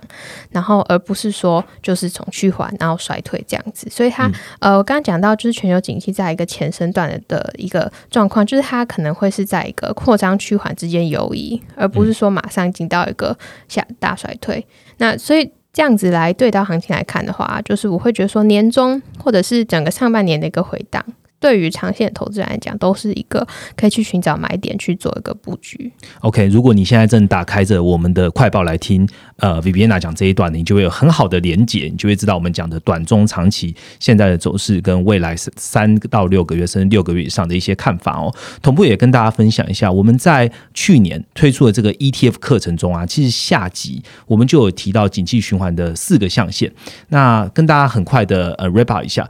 [0.50, 3.88] 然后而不是说就是从趋缓然后衰退这样子。
[3.90, 13.36] 所以它呃，我刚刚讲到就是全球景气在一个前身段的一个状况，就是它可能会是在一个扩张趋缓之间游移，而不是说马上进到一个
[13.68, 14.66] 下大衰退。
[14.98, 15.50] 那所以。
[15.76, 21.04] 这样子来对到行情来看的话，就是我会觉得说年终或者是整个上半年的一个回档。
[21.44, 25.92] 对于长线投资人来讲，都是一个可以去寻找买点去做一个布局。
[26.20, 38.34] OK，如果你现在正打开着我们的快报来听，呃，Viviana 讲这一段，你就会有很好的连结，你就会知道我们讲的短中长期现在的走势跟未来三到六个月甚至六个月以上的一些看法哦。
[38.62, 46.72] 同步也跟大家分享一下，我们在去年推出的这个 ETF 课程中啊，其实下集我们就有提到景气循环的四个象限。
[47.08, 49.28] 那跟大家很快的呃 rap 一下。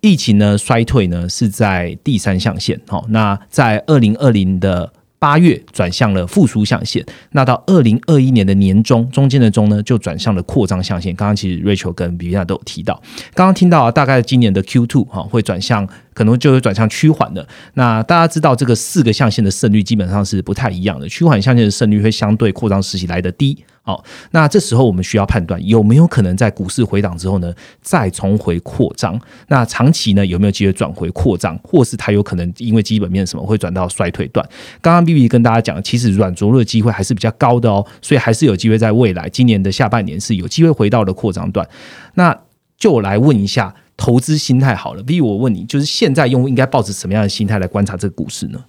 [0.00, 11.14] 疫情呢衰退呢是在第三象限，好，那在二零二零的八月转向了复苏象限，那到二零二一年的年中，中间的中呢就转向了扩张象限。
[11.14, 13.00] 刚刚其实 Rachel 跟 b i a 都有提到，
[13.32, 17.46] 刚刚听到啊，大概今年的 Q two 哈会转向可能就会转向趋缓的。
[17.74, 23.56] 那大家知道，这个四个象限的胜率基本上是不太一样的，趋缓象限的胜率会相对扩张时期来的低。
[23.84, 29.20] 好，那这时候我们需要判断有没有可能在股市回档之后呢，再重回扩张？
[29.48, 34.48] 那长期呢有没有机会转回扩张，或是它有可能因为基本面什么会转到衰退段？
[34.80, 41.68] 刚刚 B B 跟大家讲，其实软着陆的机会还是比较高的哦，所以还是有机会在未来今年的下半年是有机会回到了扩张段。
[42.14, 42.38] 那
[42.78, 48.64] 就来问一下投资心态好了，B B 我问你，就是现在用户应该抱着什么样的心态来观察这个股市呢？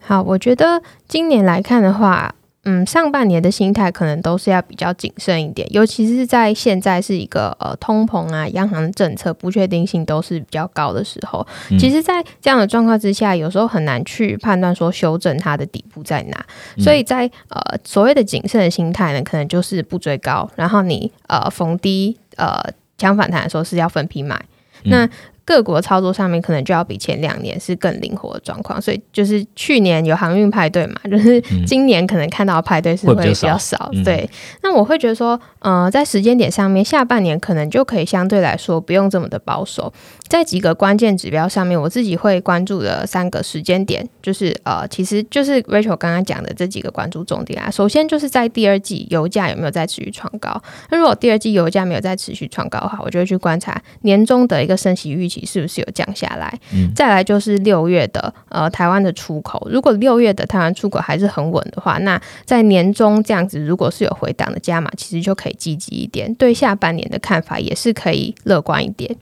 [0.00, 2.34] 好，我觉得今年来看的话。
[2.70, 11.46] 嗯，上半年的心态可能都是要比较谨慎一点，尤其是在现在是一个呃通膨啊、央行政策不确定性都是比较高的时候。
[11.78, 16.44] 其实，在这样的状况之下，有时候很难去判断说修正它的底部在哪。
[16.76, 22.62] 所以在呃所谓的谨慎的心态呢，可能就是不追高，然后你呃逢低呃
[22.98, 24.38] 抢反弹的时候是要分批买。
[24.84, 25.08] 那
[25.48, 33.90] 各国操作上面可能就要比前两年是更灵活的状况，所以就是去年有航运派对嘛，就是今年可能看到派对是会比较少。
[34.04, 34.28] 对，
[34.62, 39.90] 那我会觉得说，呃，在时间点上面，下半年可能就可以相对来说不用这么的保守。
[40.28, 47.70] 在几个关键指标上面，我自己会关注的三个时间点，就是呃，其实就是 Rachel 刚刚讲的这几个关注重点啊。
[47.70, 50.62] 首先就是在第二季油价有没有在持续创高？
[50.90, 55.37] 那如果第二季油价没有在持续创高的话，我就会去观察年终的一个升息预期。
[55.44, 56.52] 是不是有降下来？
[56.94, 69.16] 再来就是六月的呃台湾的出口，如果六月的台湾出口还是很稳的话，那在年终这样子，如果是有回档的加码，其实就可以积极一点，对下半年的看法也是可以乐观一点。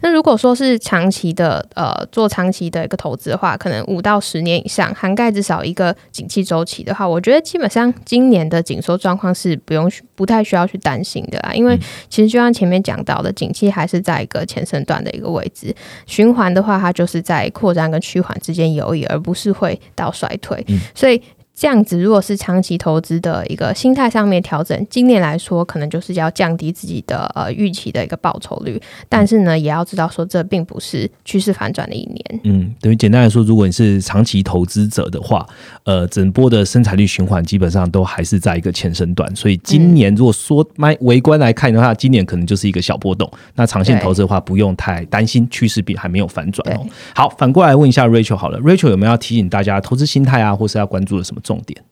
[0.00, 11.52] 那如果说是长期的，呃，做长期的一个投资的话，可能五到十年以上，涵盖至少一个景气周期的话，我觉得基本上今年的紧缩状况是不用不太需要去担心的啦。
[11.52, 15.74] 因为其实就像前面讲到的，景气还是在一个前升段的一个位置，
[16.06, 20.64] 循环的话，它就是在扩张跟趋缓之间游移，而不是会到衰退。
[20.94, 21.20] 所以。
[21.56, 32.40] 这样子，如果是长期投资的一个心态上面调整，今年来说可能就是要降低自己的呃预期的一个报酬率，但是呢，也要知道说这并不是趋势反转的一年。
[32.42, 35.46] 嗯，等于简单来说，如果你是长期投资者的话，
[35.84, 43.30] 呃，整波的生产率循环基本上都还是在一个前升段，所以今年如果说卖围观来看的话，今年可能就是一个小波动。
[43.54, 46.84] 那长线投资的话，不用太担心趋势比还没有反转哦。
[47.14, 51.40] 好，反过来问一下 Rachel 好了，Rachel 有没有要提醒大家投资心态啊，或是要关注的什么？
[51.44, 51.84] 重点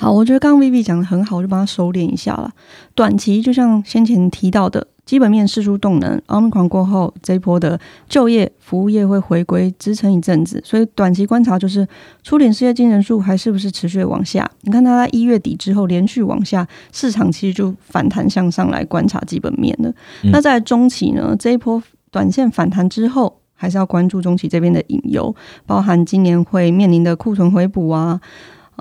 [0.00, 2.52] 好，我觉得刚刚 Vivi 讲的很好，我就帮他收敛一下了。
[2.94, 11.84] 短期就像先前提到的，基本面、释出动能，Omicron 过后这一波的就业、服务业会回归支撑一阵子，所以短期观察就是
[12.22, 14.48] 初领失业金人数还是不是持续往下？
[14.60, 19.92] 你看它在一月底之后连续往下，市场其实就反弹向上来观察基本面了。
[20.30, 21.82] 那在中期呢，这一波
[22.12, 25.34] 短线反弹之后，还是要关注中期这边的隐忧，
[25.66, 28.20] 包含今年会面临的库存回补啊。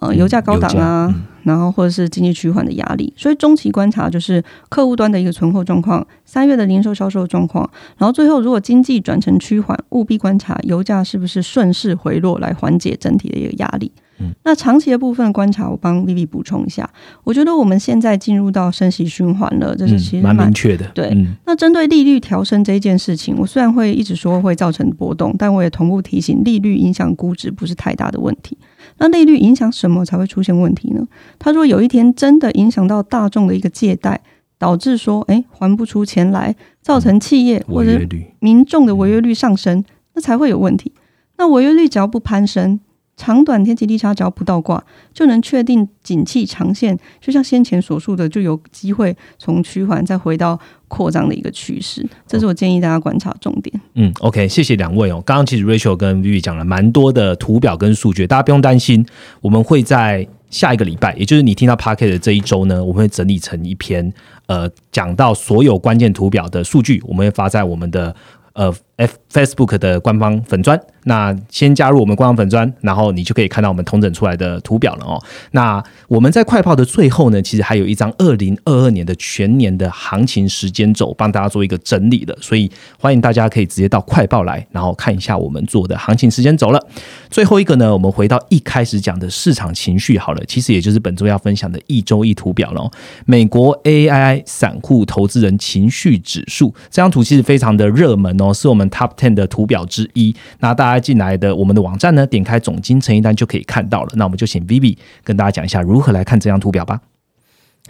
[0.01, 13.91] 呃，油价高档啊，然后或者是经济趋缓的压力，所以中期观察就是客户端的一个存货状况，三月的零售销售状况，然后最后如果经济转成趋缓，务必观察油价是不是顺势回落来缓解整体的一个压力。
[14.19, 16.87] 嗯，那长期的部分观察，我帮 Vivi 补充一下，
[17.23, 20.85] 我觉得我们现在进入到升息循环了，这是其实蛮明确的。
[20.93, 28.57] 对，那针对利率调升这一件事情，我虽然会一直说会造成波动，但我也同步提醒，利率影响估值不是太大的问题。
[28.99, 31.07] 那利率影响什么才会出现问题呢？
[31.37, 34.21] 他说有一天真的影响到大众的一个借贷，
[34.57, 37.99] 导致说哎还不出钱来，造成企业或者
[38.39, 39.83] 民众的违约率上升，
[40.13, 40.91] 那才会有问题。
[41.37, 42.79] 那违约率只要不攀升。
[43.19, 46.95] 长短天气利差只要不倒挂，就能确定景气长线。
[47.19, 52.05] 就像先前所述的，就有机会从趋缓再回到扩张的一个趋势。
[52.25, 53.81] 这是我建议大家观察重点。
[53.95, 55.21] 嗯，OK，谢谢两位哦。
[55.25, 59.05] 刚刚其实 Rachel 跟 Vivi 讲了蛮多的图表跟数据，大家不用担心。
[59.41, 64.13] 我们会在下一个礼拜，也就是你听到 Parket 的这一周呢，我们会整理成一篇，
[64.45, 68.15] 呃，讲到所有关键图表的数据，我们会发在我们的
[68.57, 70.79] 呃 F Facebook 的官方粉砖。
[71.03, 75.23] 那先加入我们官方粉砖，然后你就可以看到我们同整出来的图表了哦。
[75.51, 86.87] 那我们在快报的最后呢，其实还有一张二零二二年的全年的行情时间轴，帮大家做一个整理的，所以欢迎大家可以直接到快报来，然后看一下我们做的行情时间轴了。
[87.29, 92.91] 最后一个呢，我们回到一开始讲的市场情绪好了，其实也就是本周要分享的一周一图表了。
[93.25, 100.35] 美国 AI 散户投资人情绪指数这张图其实非常的热门哦，是我们 Top Ten 的图表之一。
[100.59, 100.97] 那大家。
[101.07, 104.09] 进来的我们的网站呢，点开总金成一单就可以看到了。
[104.15, 106.99] 那我们就请 Vivi 跟大家讲一下如何来看这张图表吧。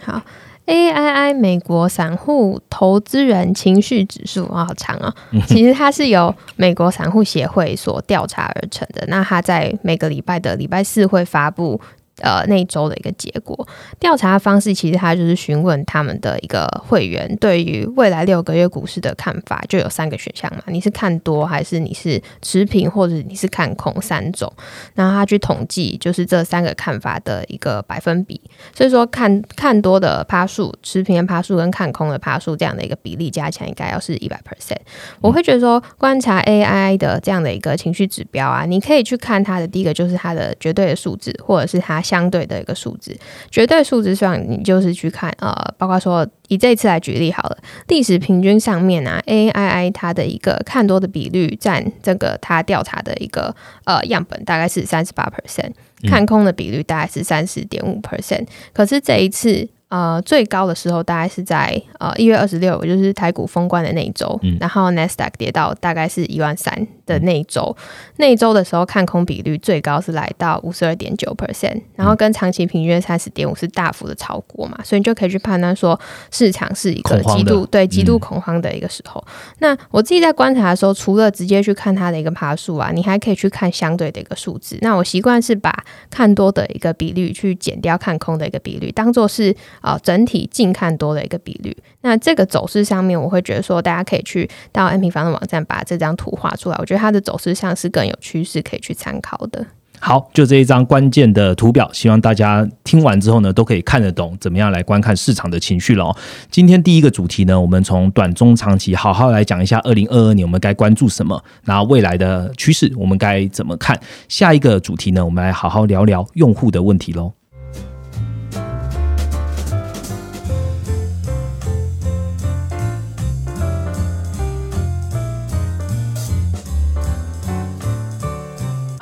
[0.00, 0.22] 好
[0.66, 5.12] ，A I I 美国散户投资人情绪指数啊，好长啊。
[5.48, 9.04] 其实它是由美国散户协会所调查而成的。
[9.08, 11.80] 那它在每个礼拜的礼拜四会发布。
[12.20, 13.68] 呃，那一周的一个结果
[14.00, 24.52] 调查方式，其实他就是询问他们的一个会员对于未来六个月股市的看法，就有三个选项嘛，你是看多还是你是持平，或者你是看空三种，
[24.94, 28.40] 然后他去统计就是这三个看法的一个百分比，
[28.74, 34.78] 所以说看看多的趴数、持平的趴数跟看空的趴数这样的一个比例加起来应该要是一百 percent。
[35.20, 42.02] 我会觉得说观察 AI 的这样的一个情绪指标啊，你可以去看它的第一个就是它的绝对的数字，或者是它。
[42.08, 43.14] 相对的一个数字，
[43.50, 53.54] 绝对数字上，你就是去看呃，包括说以这次来举例好了，历史平均上面啊，A I I 它的一个看多的比率占这个它调查的一个
[53.84, 55.72] 呃样本大概是三十八 percent，
[56.08, 59.68] 看空的比率大概是三十点五 percent，可是这一次。
[59.88, 67.74] 呃，最高的时候大概是在呃一月二十六，就是台股封关的那一周，然后 n e s d a q 跌到大概是一万三的那一周，
[68.16, 75.98] 那一周的时候看空比率最高是来到五十二点九 percent，然后跟长期平均三十点五是大幅的超过嘛，所以你就可以去判断说
[76.30, 79.24] 市场是一个极度对极度恐慌的一个时候。
[79.60, 84.76] 那我自己在观察的时候，除了直接去看它的一个爬数啊，你还可以去看相对的一个数字。
[84.82, 89.56] 那我习惯是把看多的一个比率去减掉看空的一个比率，当做是。
[89.80, 99.66] 啊，整体近看多的一个比率，那这个走势上面，我会觉得说，大家可以去到 N 平方的网站把这张图画出来，我觉得它的走势上是更有趋势可以去参考的。
[100.00, 106.16] 好，就这一张关键的图表，希望大家听完之后呢，都可以看得懂怎么样来观看市场的情绪了。
[106.52, 113.98] 今天第一个主题呢，我们从短中长期好好来讲一下二零二二年我们该关注什么，然后未来的趋势我们该怎么看。
[114.28, 117.32] 下一个主题呢，我们来好好聊聊用户的问题喽。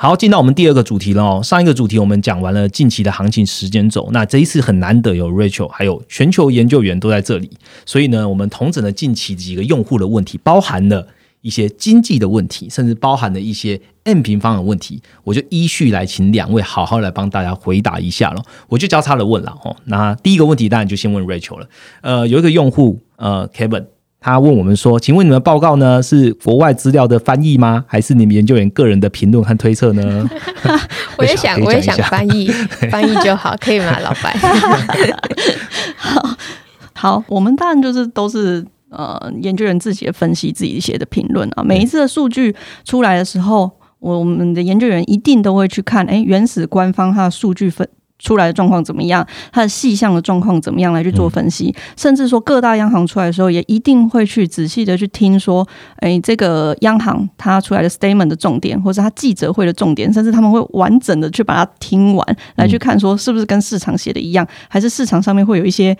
[0.07, 1.43] 好，进到我们第二个主题了哦。
[1.43, 7.51] 上一个主题我们讲完了近期的行情时间轴，那这一次很难得有 Rachel 还有全球研究员都在这里，
[7.85, 11.05] 所以呢，我们同整了近期几个用户的问题，包含了
[11.41, 18.41] 一些经济的问题，甚至包含了一些 M 平方的问题，我就依序来请两位好好来帮大家回答一下了。
[18.69, 19.75] 我就交叉的问了哦。
[19.83, 21.67] 那第一个问题当然就先问 Rachel 了。
[21.99, 23.87] 呃，有一个用户呃 Kevin。
[24.19, 27.85] 他问我们说：“请问你们报告呢是国外资料的翻译吗？
[27.87, 30.27] 还是你们研究员个人的评论和推测呢？”
[31.17, 32.47] 我也想，我也想翻译，
[32.91, 34.35] 翻译就好，可以吗，老白？
[35.95, 36.37] 好，
[36.93, 41.63] 好，我们当然就是都是呃研究员自己的分析，自己写的评论啊。
[41.63, 42.53] 每一次的数据
[42.83, 47.87] 出来的时候，我们的研究员一定都会去看，哎，原始官方它的数据分。
[48.19, 49.25] 出来的状况怎么样？
[49.51, 51.73] 它的细项的状况怎么样来去做分析？
[51.95, 65.95] 甚至说各大央行出来的时候，也一定会去仔细的去听说，哎，这个央行它出来的 statement 的重点，或者它记者会的重点，甚至他们会完整的去把它听完，来去看说是不是跟市场写的一样，还是市场上面会有一些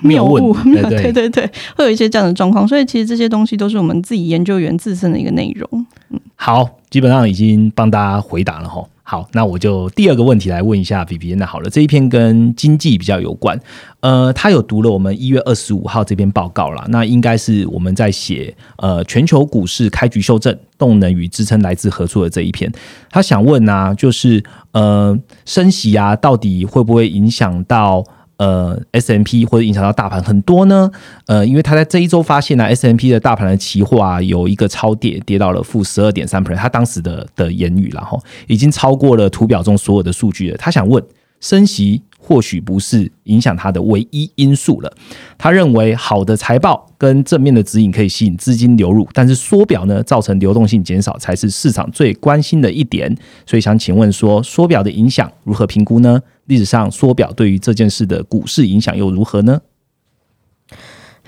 [0.00, 0.54] 谬误？
[0.64, 2.66] 对 对对，会有一些这样的状况。
[2.66, 5.86] 所以其实这些东西都是我们自己研究员自身的一个内容。
[6.10, 8.84] 嗯，好，基本上已经帮大家回答了哈。
[9.08, 11.32] 好，那我就第二个问题来问一下 B B。
[11.36, 13.56] 那好了，这一篇跟经济比较有关。
[14.00, 16.84] 呃，他有读了我们一月二十五号这篇报告啦。
[16.88, 22.68] 那应该是我们在写呃全球股市开局修正，动能与支撑来自何处的这一篇。
[23.08, 24.42] 他想问啊，就是
[24.72, 28.04] 呃升息啊，到底会不会影响到？
[28.38, 30.90] 呃，S M P 或者影响到大盘很多呢。
[31.26, 36.56] 呃，因为他在这一周发现呢，S M P 的大盘的期货啊有一个超跌，跌到了负十二点三 percent。
[36.56, 40.56] 他当时的的言语，然后已经超过了图表中所有的数据了。
[40.56, 41.02] 他想问，
[41.40, 44.92] 升息或许不是影响它的唯一因素了。
[45.38, 53.16] 他认为，好的财报跟正面的指引可以吸引资金流入，但是缩表呢，造成流动性减少才是市场最关心的一点。
[53.46, 56.20] 所以想请问说，缩表的影响如何评估呢？
[56.46, 59.60] 历史上缩表对于这件事的股市影响又如何呢？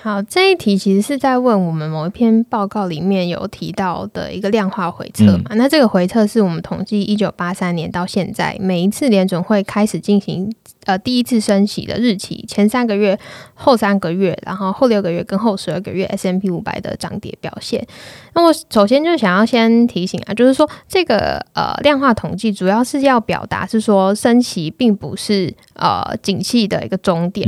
[0.01, 5.51] 好，这一题其实是在问我们某一篇报告里面有提到的一个量化回测嘛？
[5.57, 10.53] 那这个回测是我们统计一九八三年到现在每一次联准会开始进行。
[10.85, 13.19] 呃，第一次升息的日期前三个月、
[13.53, 17.87] 后三个月，然后后六个月跟后十二个月 S M P 五百的涨跌表现。
[18.33, 27.47] 那我首先就想要先提醒啊，就是说这个呃量化统计主要是要表达是说升息并不是呃景气的一个终点。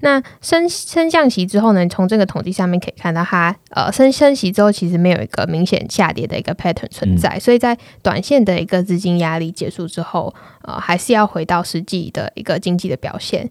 [0.00, 10.34] 那升升降息之后呢，从这个统计上面可以看到，它呃升升息之后其实没有一个明显下跌的一个 pattern 存在，所以在短线的一个资金压力结束之后。
[10.64, 13.50] 呃，还是要回到实际的一个经济的表现。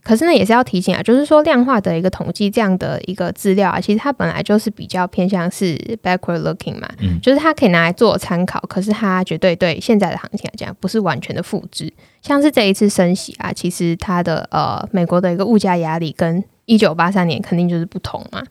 [0.00, 11.92] 可是呢，也是要提醒啊，就是说量化的一个统计这样的一个资料啊，其实它本来就是比较偏向是 backward looking 嘛，嗯，就是它可以拿来做参考，可是它绝对对现在的行情来讲不是完全的复制。
[12.20, 18.42] 像是这一次升息啊，其实它的呃美国的一个物价压力跟一九八三年肯定就是不同嘛，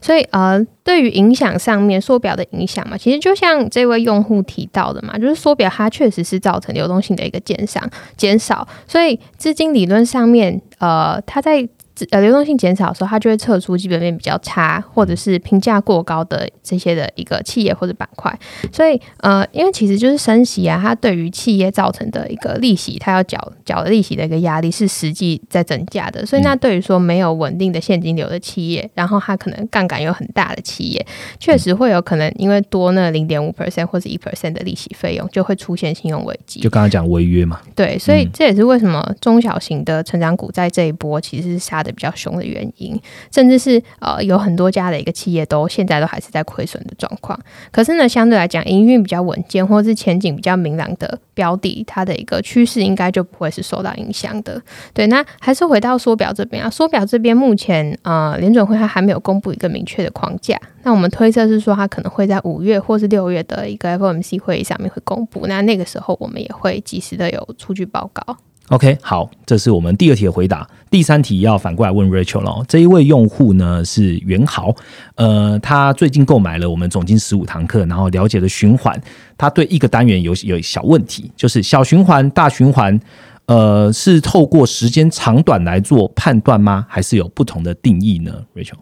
[0.00, 7.80] 所以呃，对于影响上面，缩表的影响嘛，其实就像这位用户提到的嘛，就是缩表它确实是造成流动性的一个减少，
[8.16, 11.68] 减少，所以资金理论上面，呃，它在。
[12.10, 18.36] 呃，流动性减少的时候，它就会测出基本面比较差，或者是评价过高的这些的一个企业或者板块。
[18.72, 26.26] 所以，呃，因为其实就是升息啊，它对于企业造成的一个利息，它要缴缴的利息的一个压力是实际在增加的。
[26.26, 31.06] 所以，那对于说没有稳定的现金流的企业，然后它可能杠杆有很大的企业，
[31.38, 36.58] 确实会有可能因为多那零点五 percent 或者一 percent 的利息费用，就会出现信用危机。
[36.58, 37.60] 就刚刚讲违约嘛。
[37.76, 41.83] 对，所以这也是为什么中小型的成长股在这一波其实是杀。
[41.84, 47.38] 的比较凶的原因，甚至是呃有很多家的一个企业都现在都还是在亏损的状况。
[47.70, 54.60] 可是呢，相对来讲，营运比较稳健或是前景比较明朗的标的，它的一个趋势应该就不会是受到影响的。
[54.92, 60.58] 对，那还是回到缩表这边啊，缩表这边目前呃联准会它还没有公布一个明确的框架。
[60.82, 65.46] 那我们推测是说，它可能会在五月或是六月的一个 FOMC 会议上面会公布。
[65.46, 68.36] 那那个时候我们也会及时的有数据报告。
[68.68, 70.66] OK，好，这是我们第二题的回答。
[70.90, 72.64] 第三题要反过来问 Rachel 了。
[72.66, 74.74] 这一位用户呢是元豪，
[75.16, 78.98] 呃，他最近购买了我们总经十五堂课，然后了解了循环。
[79.36, 82.98] 他对一个单元有有小问题，就是小循环、大循环，
[83.46, 86.86] 呃，是透过时间长短来做判断吗？
[86.88, 88.78] 还是有不同的定义呢？Rachel？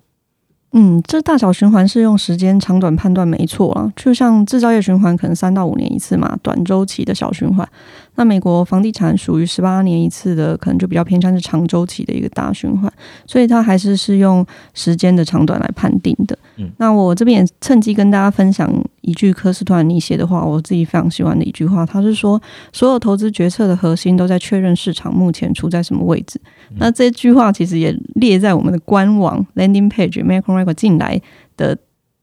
[0.75, 7.69] 嗯，这大小循环是用时间长短判断没错啊，就像制造业循环可能三到五年一次嘛，短周期的小循环。
[8.15, 12.91] 那美国房地产属于十八年一次的，可能就比较偏向是长周期的一个大循环，
[13.27, 16.39] 所以它还是是用时间的长短来判定的。
[16.57, 22.41] 嗯，那我这边也趁机跟大家分享一句科斯托兰尼写的话，我自己非常喜欢的一句话，他是说
[22.73, 26.41] 所有投资决策的核心都在确认市场目前处在什么位置。
[26.77, 31.21] 那这句话其实也列在我们的官网 landing page macro record 进来
[31.57, 31.77] 的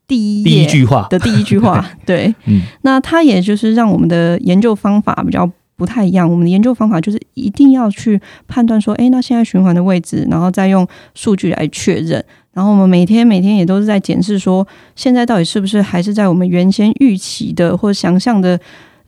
[0.07, 1.83] 第一第一句话的第一句话。
[2.05, 5.49] 对，嗯，那它也就是让我们的研究方法比较
[5.79, 6.29] 不太一样。
[6.29, 12.23] 我们的研究方法就是一定要去判断说，哎，那现在循环的位置，然后再用数据来确认。
[12.53, 18.59] 然后我们每天每天也都是在检视说，现在到底是不是还是在我们原先预期的或想象的。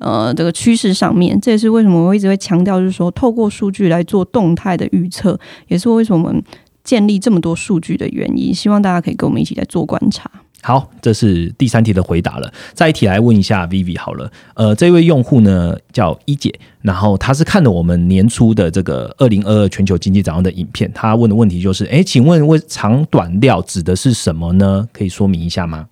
[0.04, 6.44] 呃，这个趋势上面，这也是为什么我一直会强调，就是说，透过数据来做动态的预测，也是为什么我们
[6.84, 8.52] 建立这么多数据的原因。
[8.52, 10.28] 希望大家可以跟我们一起来做观察。
[10.62, 12.54] 好，这是第三题的回答了。
[12.74, 14.32] 再一题来问一下 Vivi 好了。
[14.54, 24.88] 呃，这位用户呢叫一姐，然后她是看了我们年初的这个二零二二全球经济展望的影片，她问的问题就是：哎，请问为长短料指的是什么呢？
[24.94, 25.88] 可以说明一下吗？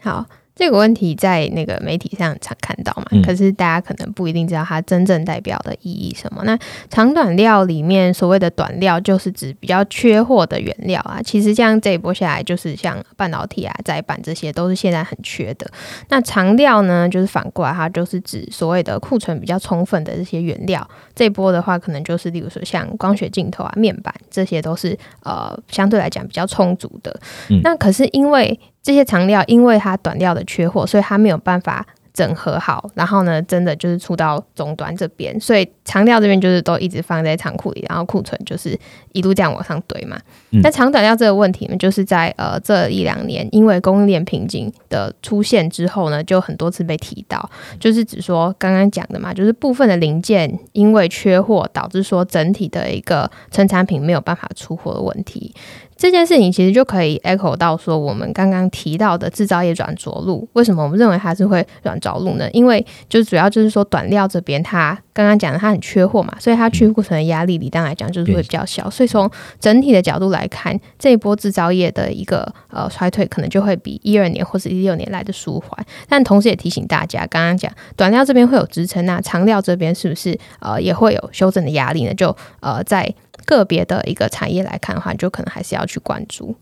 [0.00, 0.26] 好。
[0.58, 6.42] 这个问题在那个媒体上常看到嘛，可是大家可能不一定知道它真正代表的意义什么。
[6.44, 6.58] 那
[6.90, 11.20] 长短料里面所谓的短料，就是指比较缺货的原料啊。
[11.22, 15.70] 其实像这一波下来，就是像半导体啊、载板这些，都是现在很缺的。
[16.08, 20.84] 那长料呢，就是反过来，它就是指所谓的库存比较充分的这些原料。
[21.14, 27.20] 这一波的话，可能就是例如说像光学镜头啊、面板，这些都是呃相对来讲比较充足的。
[27.62, 38.74] 那可是因为这些长料因为它短料的缺货，所以它没有办法整合好，然后呢，真的就是出到终端这边，所以长料这边就是都一直放在仓库里，然后库存就是
[39.12, 40.18] 一路这样往上堆嘛。
[40.62, 47.46] 那长短料这个问题呢，就是在呃这一两年因为供应链瓶颈的出现之后呢，就很多次被提到，
[47.78, 55.54] 就是只说刚刚讲的嘛，就是部分的零件因为缺货，导致说整体的一个成产品没有办法出货的问题。
[55.98, 62.48] 这件事情其实就可以 echo 到说，我们刚刚提到的制造业软着陆，为什么我们认为它是会软着陆呢？
[62.52, 69.28] 因为就是主要就是说短料这边，它刚刚讲的它很缺货嘛，所以它去库存的压力理当来讲就是会比较小，所以从
[69.58, 75.84] 整体的角度来看，这一波制造业的一个呃衰退，可能就会比一二年或者一六年来的舒缓。
[76.08, 82.14] 但同时也提醒大家，刚刚讲短料这边会有支撑，那长料这边是不是呃也会有修正的压力呢？
[82.14, 83.12] 就呃在。
[83.48, 86.54] 个别的一个产业来看的话，就可能还是要去关注。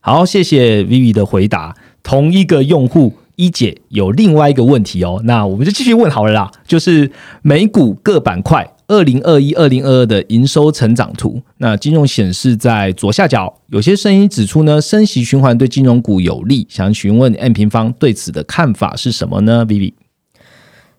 [0.00, 1.76] 好，谢谢 Vivi 的回答。
[2.02, 6.50] 同一个用户一姐有另外一个问题哦，那我们就继续问好了啦。
[6.66, 7.08] 就是
[7.42, 16.66] 美股各板块二零二一、二零二二的营收成长图，那金融显示在左下角，有些声音指出呢，升息循环对金融股有利。
[16.68, 19.92] 想询问 M 平方对此的看法是什么呢？Vivi。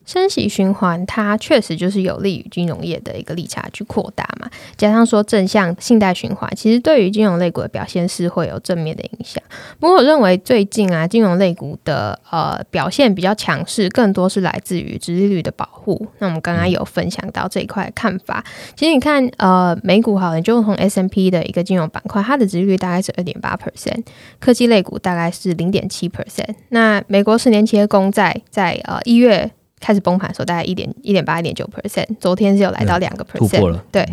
[0.06, 4.49] 升息循环，它确实就是有利于金融业的一个利差去扩大嘛。
[4.76, 9.41] 加上说正向信贷循环，其实对于金融类股的表现是会有正面的影响。
[9.80, 16.08] 不过我认为最近啊，金融类股的呃表现比较强势，更多是来自于殖利率的保护。
[16.20, 18.43] 那我们刚刚有分享到这一块看法。
[18.76, 24.04] 其实你看呃美股好，你就从 S M P 的一个金融板块，它的殖利率大概是二点八 percent，
[24.39, 26.56] 科技类股大概是零点七 percent。
[26.70, 29.51] 那美国十年期的公债在呃一月。
[29.84, 34.07] 开始崩盘的时候，大概一点一点八、一点九 percent，昨天是有来到两个 percent，对。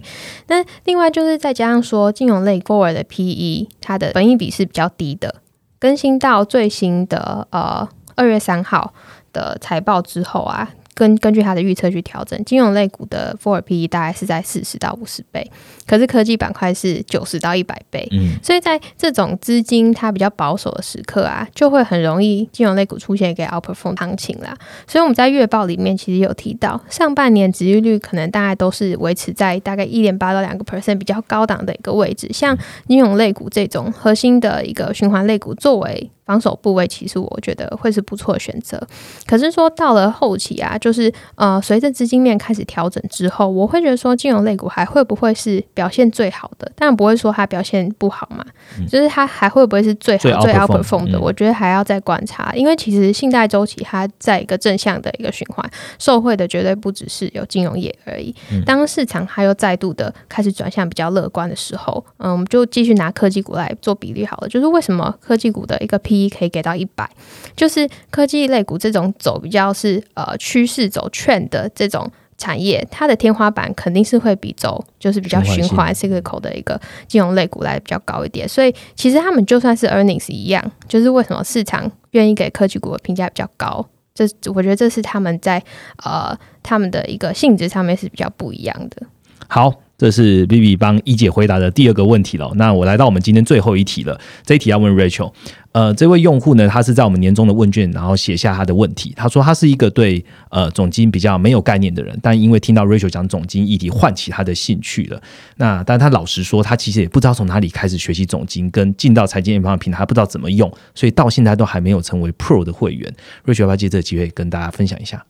[0.48, 5.36] 那另外就是再加上说，金融类 forward 的 PE，它的本益比是比较低的。
[5.78, 8.92] 更新到最新的呃二月三号
[9.32, 10.70] 的财报之后啊。
[11.00, 15.50] 根根据它的预测去调整，金融类股的 forward PE 大概是在四十到五十倍，
[15.86, 24.54] 可是科技板块是九十到一百倍，嗯，所以在这种资金它比较保守的时刻啊，就会很容易金融类股出现一个 outperform 行情啦。
[24.86, 32.54] 所以我们在月报里面其实有提到，上半年值利率可能大概都是维持在大概一点八到两个 percent 比较高档的一个位置，像
[32.86, 36.10] 金融类股这种核心的一个循环类股作为。
[36.30, 38.80] 防守部位其实我觉得会是不错的选择，
[39.26, 46.70] 可是说到了后期啊，就是呃随着资金面开始调整之后，我会觉得说金融类股还会不会是表现最好的？
[46.76, 48.44] 当然不会说它表现不好嘛，
[48.88, 51.18] 就是它还会不会是最好最 outperform 的？
[51.20, 55.68] 我觉得还要再观察，因为其实信贷周期它在一个正向的一个循环，
[55.98, 58.32] 受惠的绝对不只是有金融业而已。
[58.64, 64.48] 当市场它又再度的开始转向比较乐观的时候，嗯，我们就继续拿科技股来做比例好了。
[64.48, 67.08] 就是为什么科技股的一个 P 可以给到一百，
[67.56, 78.48] 就是科技类股这种走比较是呃趋势走券的这种产业，它的天花板肯定是会比走就是比较循环 cyclical 的一个金融类股来比较高一点。
[78.48, 83.86] 所以其实他们就算是 earnings 一样，就是为什么市场愿意给科技股的评价比较高？
[84.14, 85.62] 这我觉得这是他们在
[86.04, 89.06] 呃他们的一个性质上面是比较不一样的。
[89.48, 89.72] 好。
[90.00, 92.50] 这是 B B 帮一姐回答的第二个问题了。
[92.54, 94.18] 那我来到我们今天最后一题了。
[94.46, 95.30] 这一题要问 Rachel。
[95.72, 99.12] 呃，这位用户呢，他是在我们年终的问卷，然后写下他的问题。
[99.14, 105.20] 他说他是一个对呃总金比较没有概念的人，但因为听到 Rachel 讲总金议题，唤起他的兴趣了。
[105.58, 113.14] 那但他老实说，他其实也不知道从哪里开始学习总金，跟进到财经研发的平台不知道怎么用，所以到现在都还没有成为 Pro 的会员。
[113.44, 115.22] Rachel 要不要借这个机会跟大家分享一下？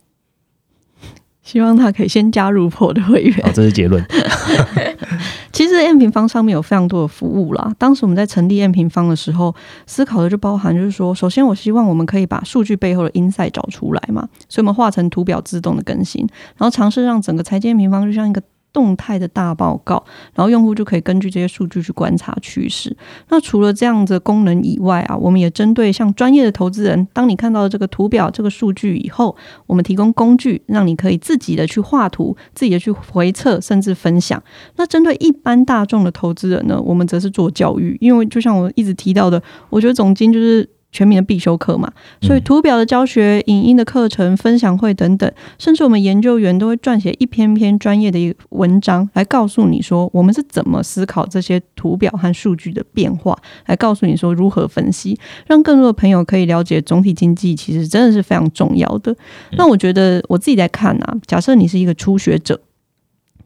[1.42, 3.42] 希望他可以先加入破的会员。
[3.44, 4.04] 好，这是结论。
[5.52, 7.72] 其实 M 平方上面有非常多的服务啦。
[7.76, 9.54] 当时我们在成立 M 平方的时候，
[9.86, 16.26] 思考的就包含就是说，首先我希望我们可以把数据背后的 insight 找出来嘛，所以我们画成图表自动的更新，
[16.56, 18.40] 然后尝试让整个财经平方就像一个。
[18.72, 20.04] 动态的大报告，
[20.34, 22.96] 然后用户就可以根据这些数据去观察趋势。
[23.28, 34.42] 那除了这样的功能以外啊，我们也针对像专业的投资人，当你看到这个图表、这个数据以后，我们提供工具，让你可以自己的去画图、自己的去回测，甚至分享。
[34.76, 40.68] 那针对一般大众的投资人呢，我们则是做教育，因为就像我一直提到的，我觉得总经就是。
[40.92, 59.14] 全民的必修课嘛，所以图表的教学、影音的课程、分享会等等，甚至我们研究员都会撰写一篇篇专业的一个文章，来告诉你说我们是怎么思考这些图表和数据的变化，来告诉你说如何分析，让更多的朋友可以了解总体经济，其实真的是非常重要的。
[59.52, 62.60] 那我觉得我自己在看啊，假设你是一个初学者。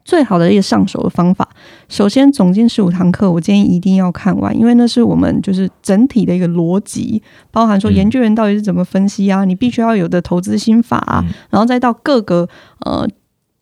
[0.05, 1.49] 最好的一个上手的方法，
[1.89, 12.47] 首先总经十五堂课，我建议一定要看完，因为那是我们就是整体的一个逻辑，包含说研究员到底是怎么分析啊，你必须要有的投资心法啊，然后再到各个
[12.85, 13.07] 呃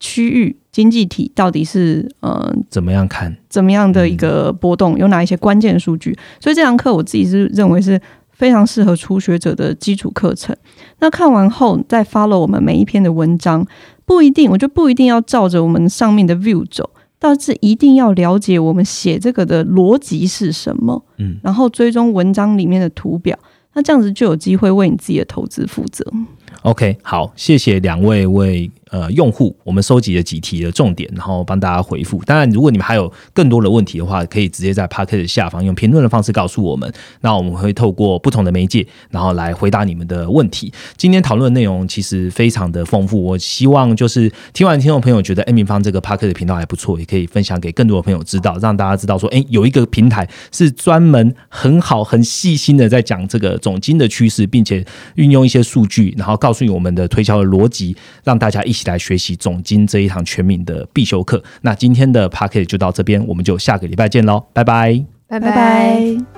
[0.02, 7.98] 区域经济体到底是呃怎么样看，怎么样的一个波动，有哪一些关键数据，所以这堂课我自己是认为是
[8.32, 10.54] 非常适合初学者的基础课程。
[11.00, 13.66] 那看完后再 follow 我们每一篇的文章。
[14.06, 16.89] 不一定，我就不一定要照着我们上面的 view 走，
[17.20, 23.38] 但是一定要了解我们写这个的逻辑是什么，嗯，然后追踪文章里面的图表，
[23.74, 26.06] 那这样子就有机会为你自己的投资负责。
[26.62, 28.72] OK，好，谢谢两位为。
[28.94, 32.22] 呃，用户，我们收集了几题的重点，然后帮大家回复。
[32.26, 36.94] 当然，如果你们还有更多的问题的话，可以直接在 p a c k e t 下方用评论的方式告诉我们。
[37.22, 40.72] 那我们会透过不同的媒介，然后来回答你们的问题。
[40.96, 43.20] 今天讨论的内容其实非常的丰富。
[43.20, 54.86] 我希望就是听完听众朋友觉得 M 平方这个 p a c k e t 频道还不错，也可以分享给更多的朋友知道，让大家知道说，哎，有一个平台是专门很好、很细心的在讲这个总金的趋势，并且
[55.16, 58.93] 运用一些数据，然后告诉你我们的推销的逻辑，让大家一起。
[58.93, 61.43] 来学习总经这一堂全民的必修课。
[61.61, 66.32] 那今天的 p a c k e t 就到这边，我们就下个礼拜见喽，拜拜，拜拜。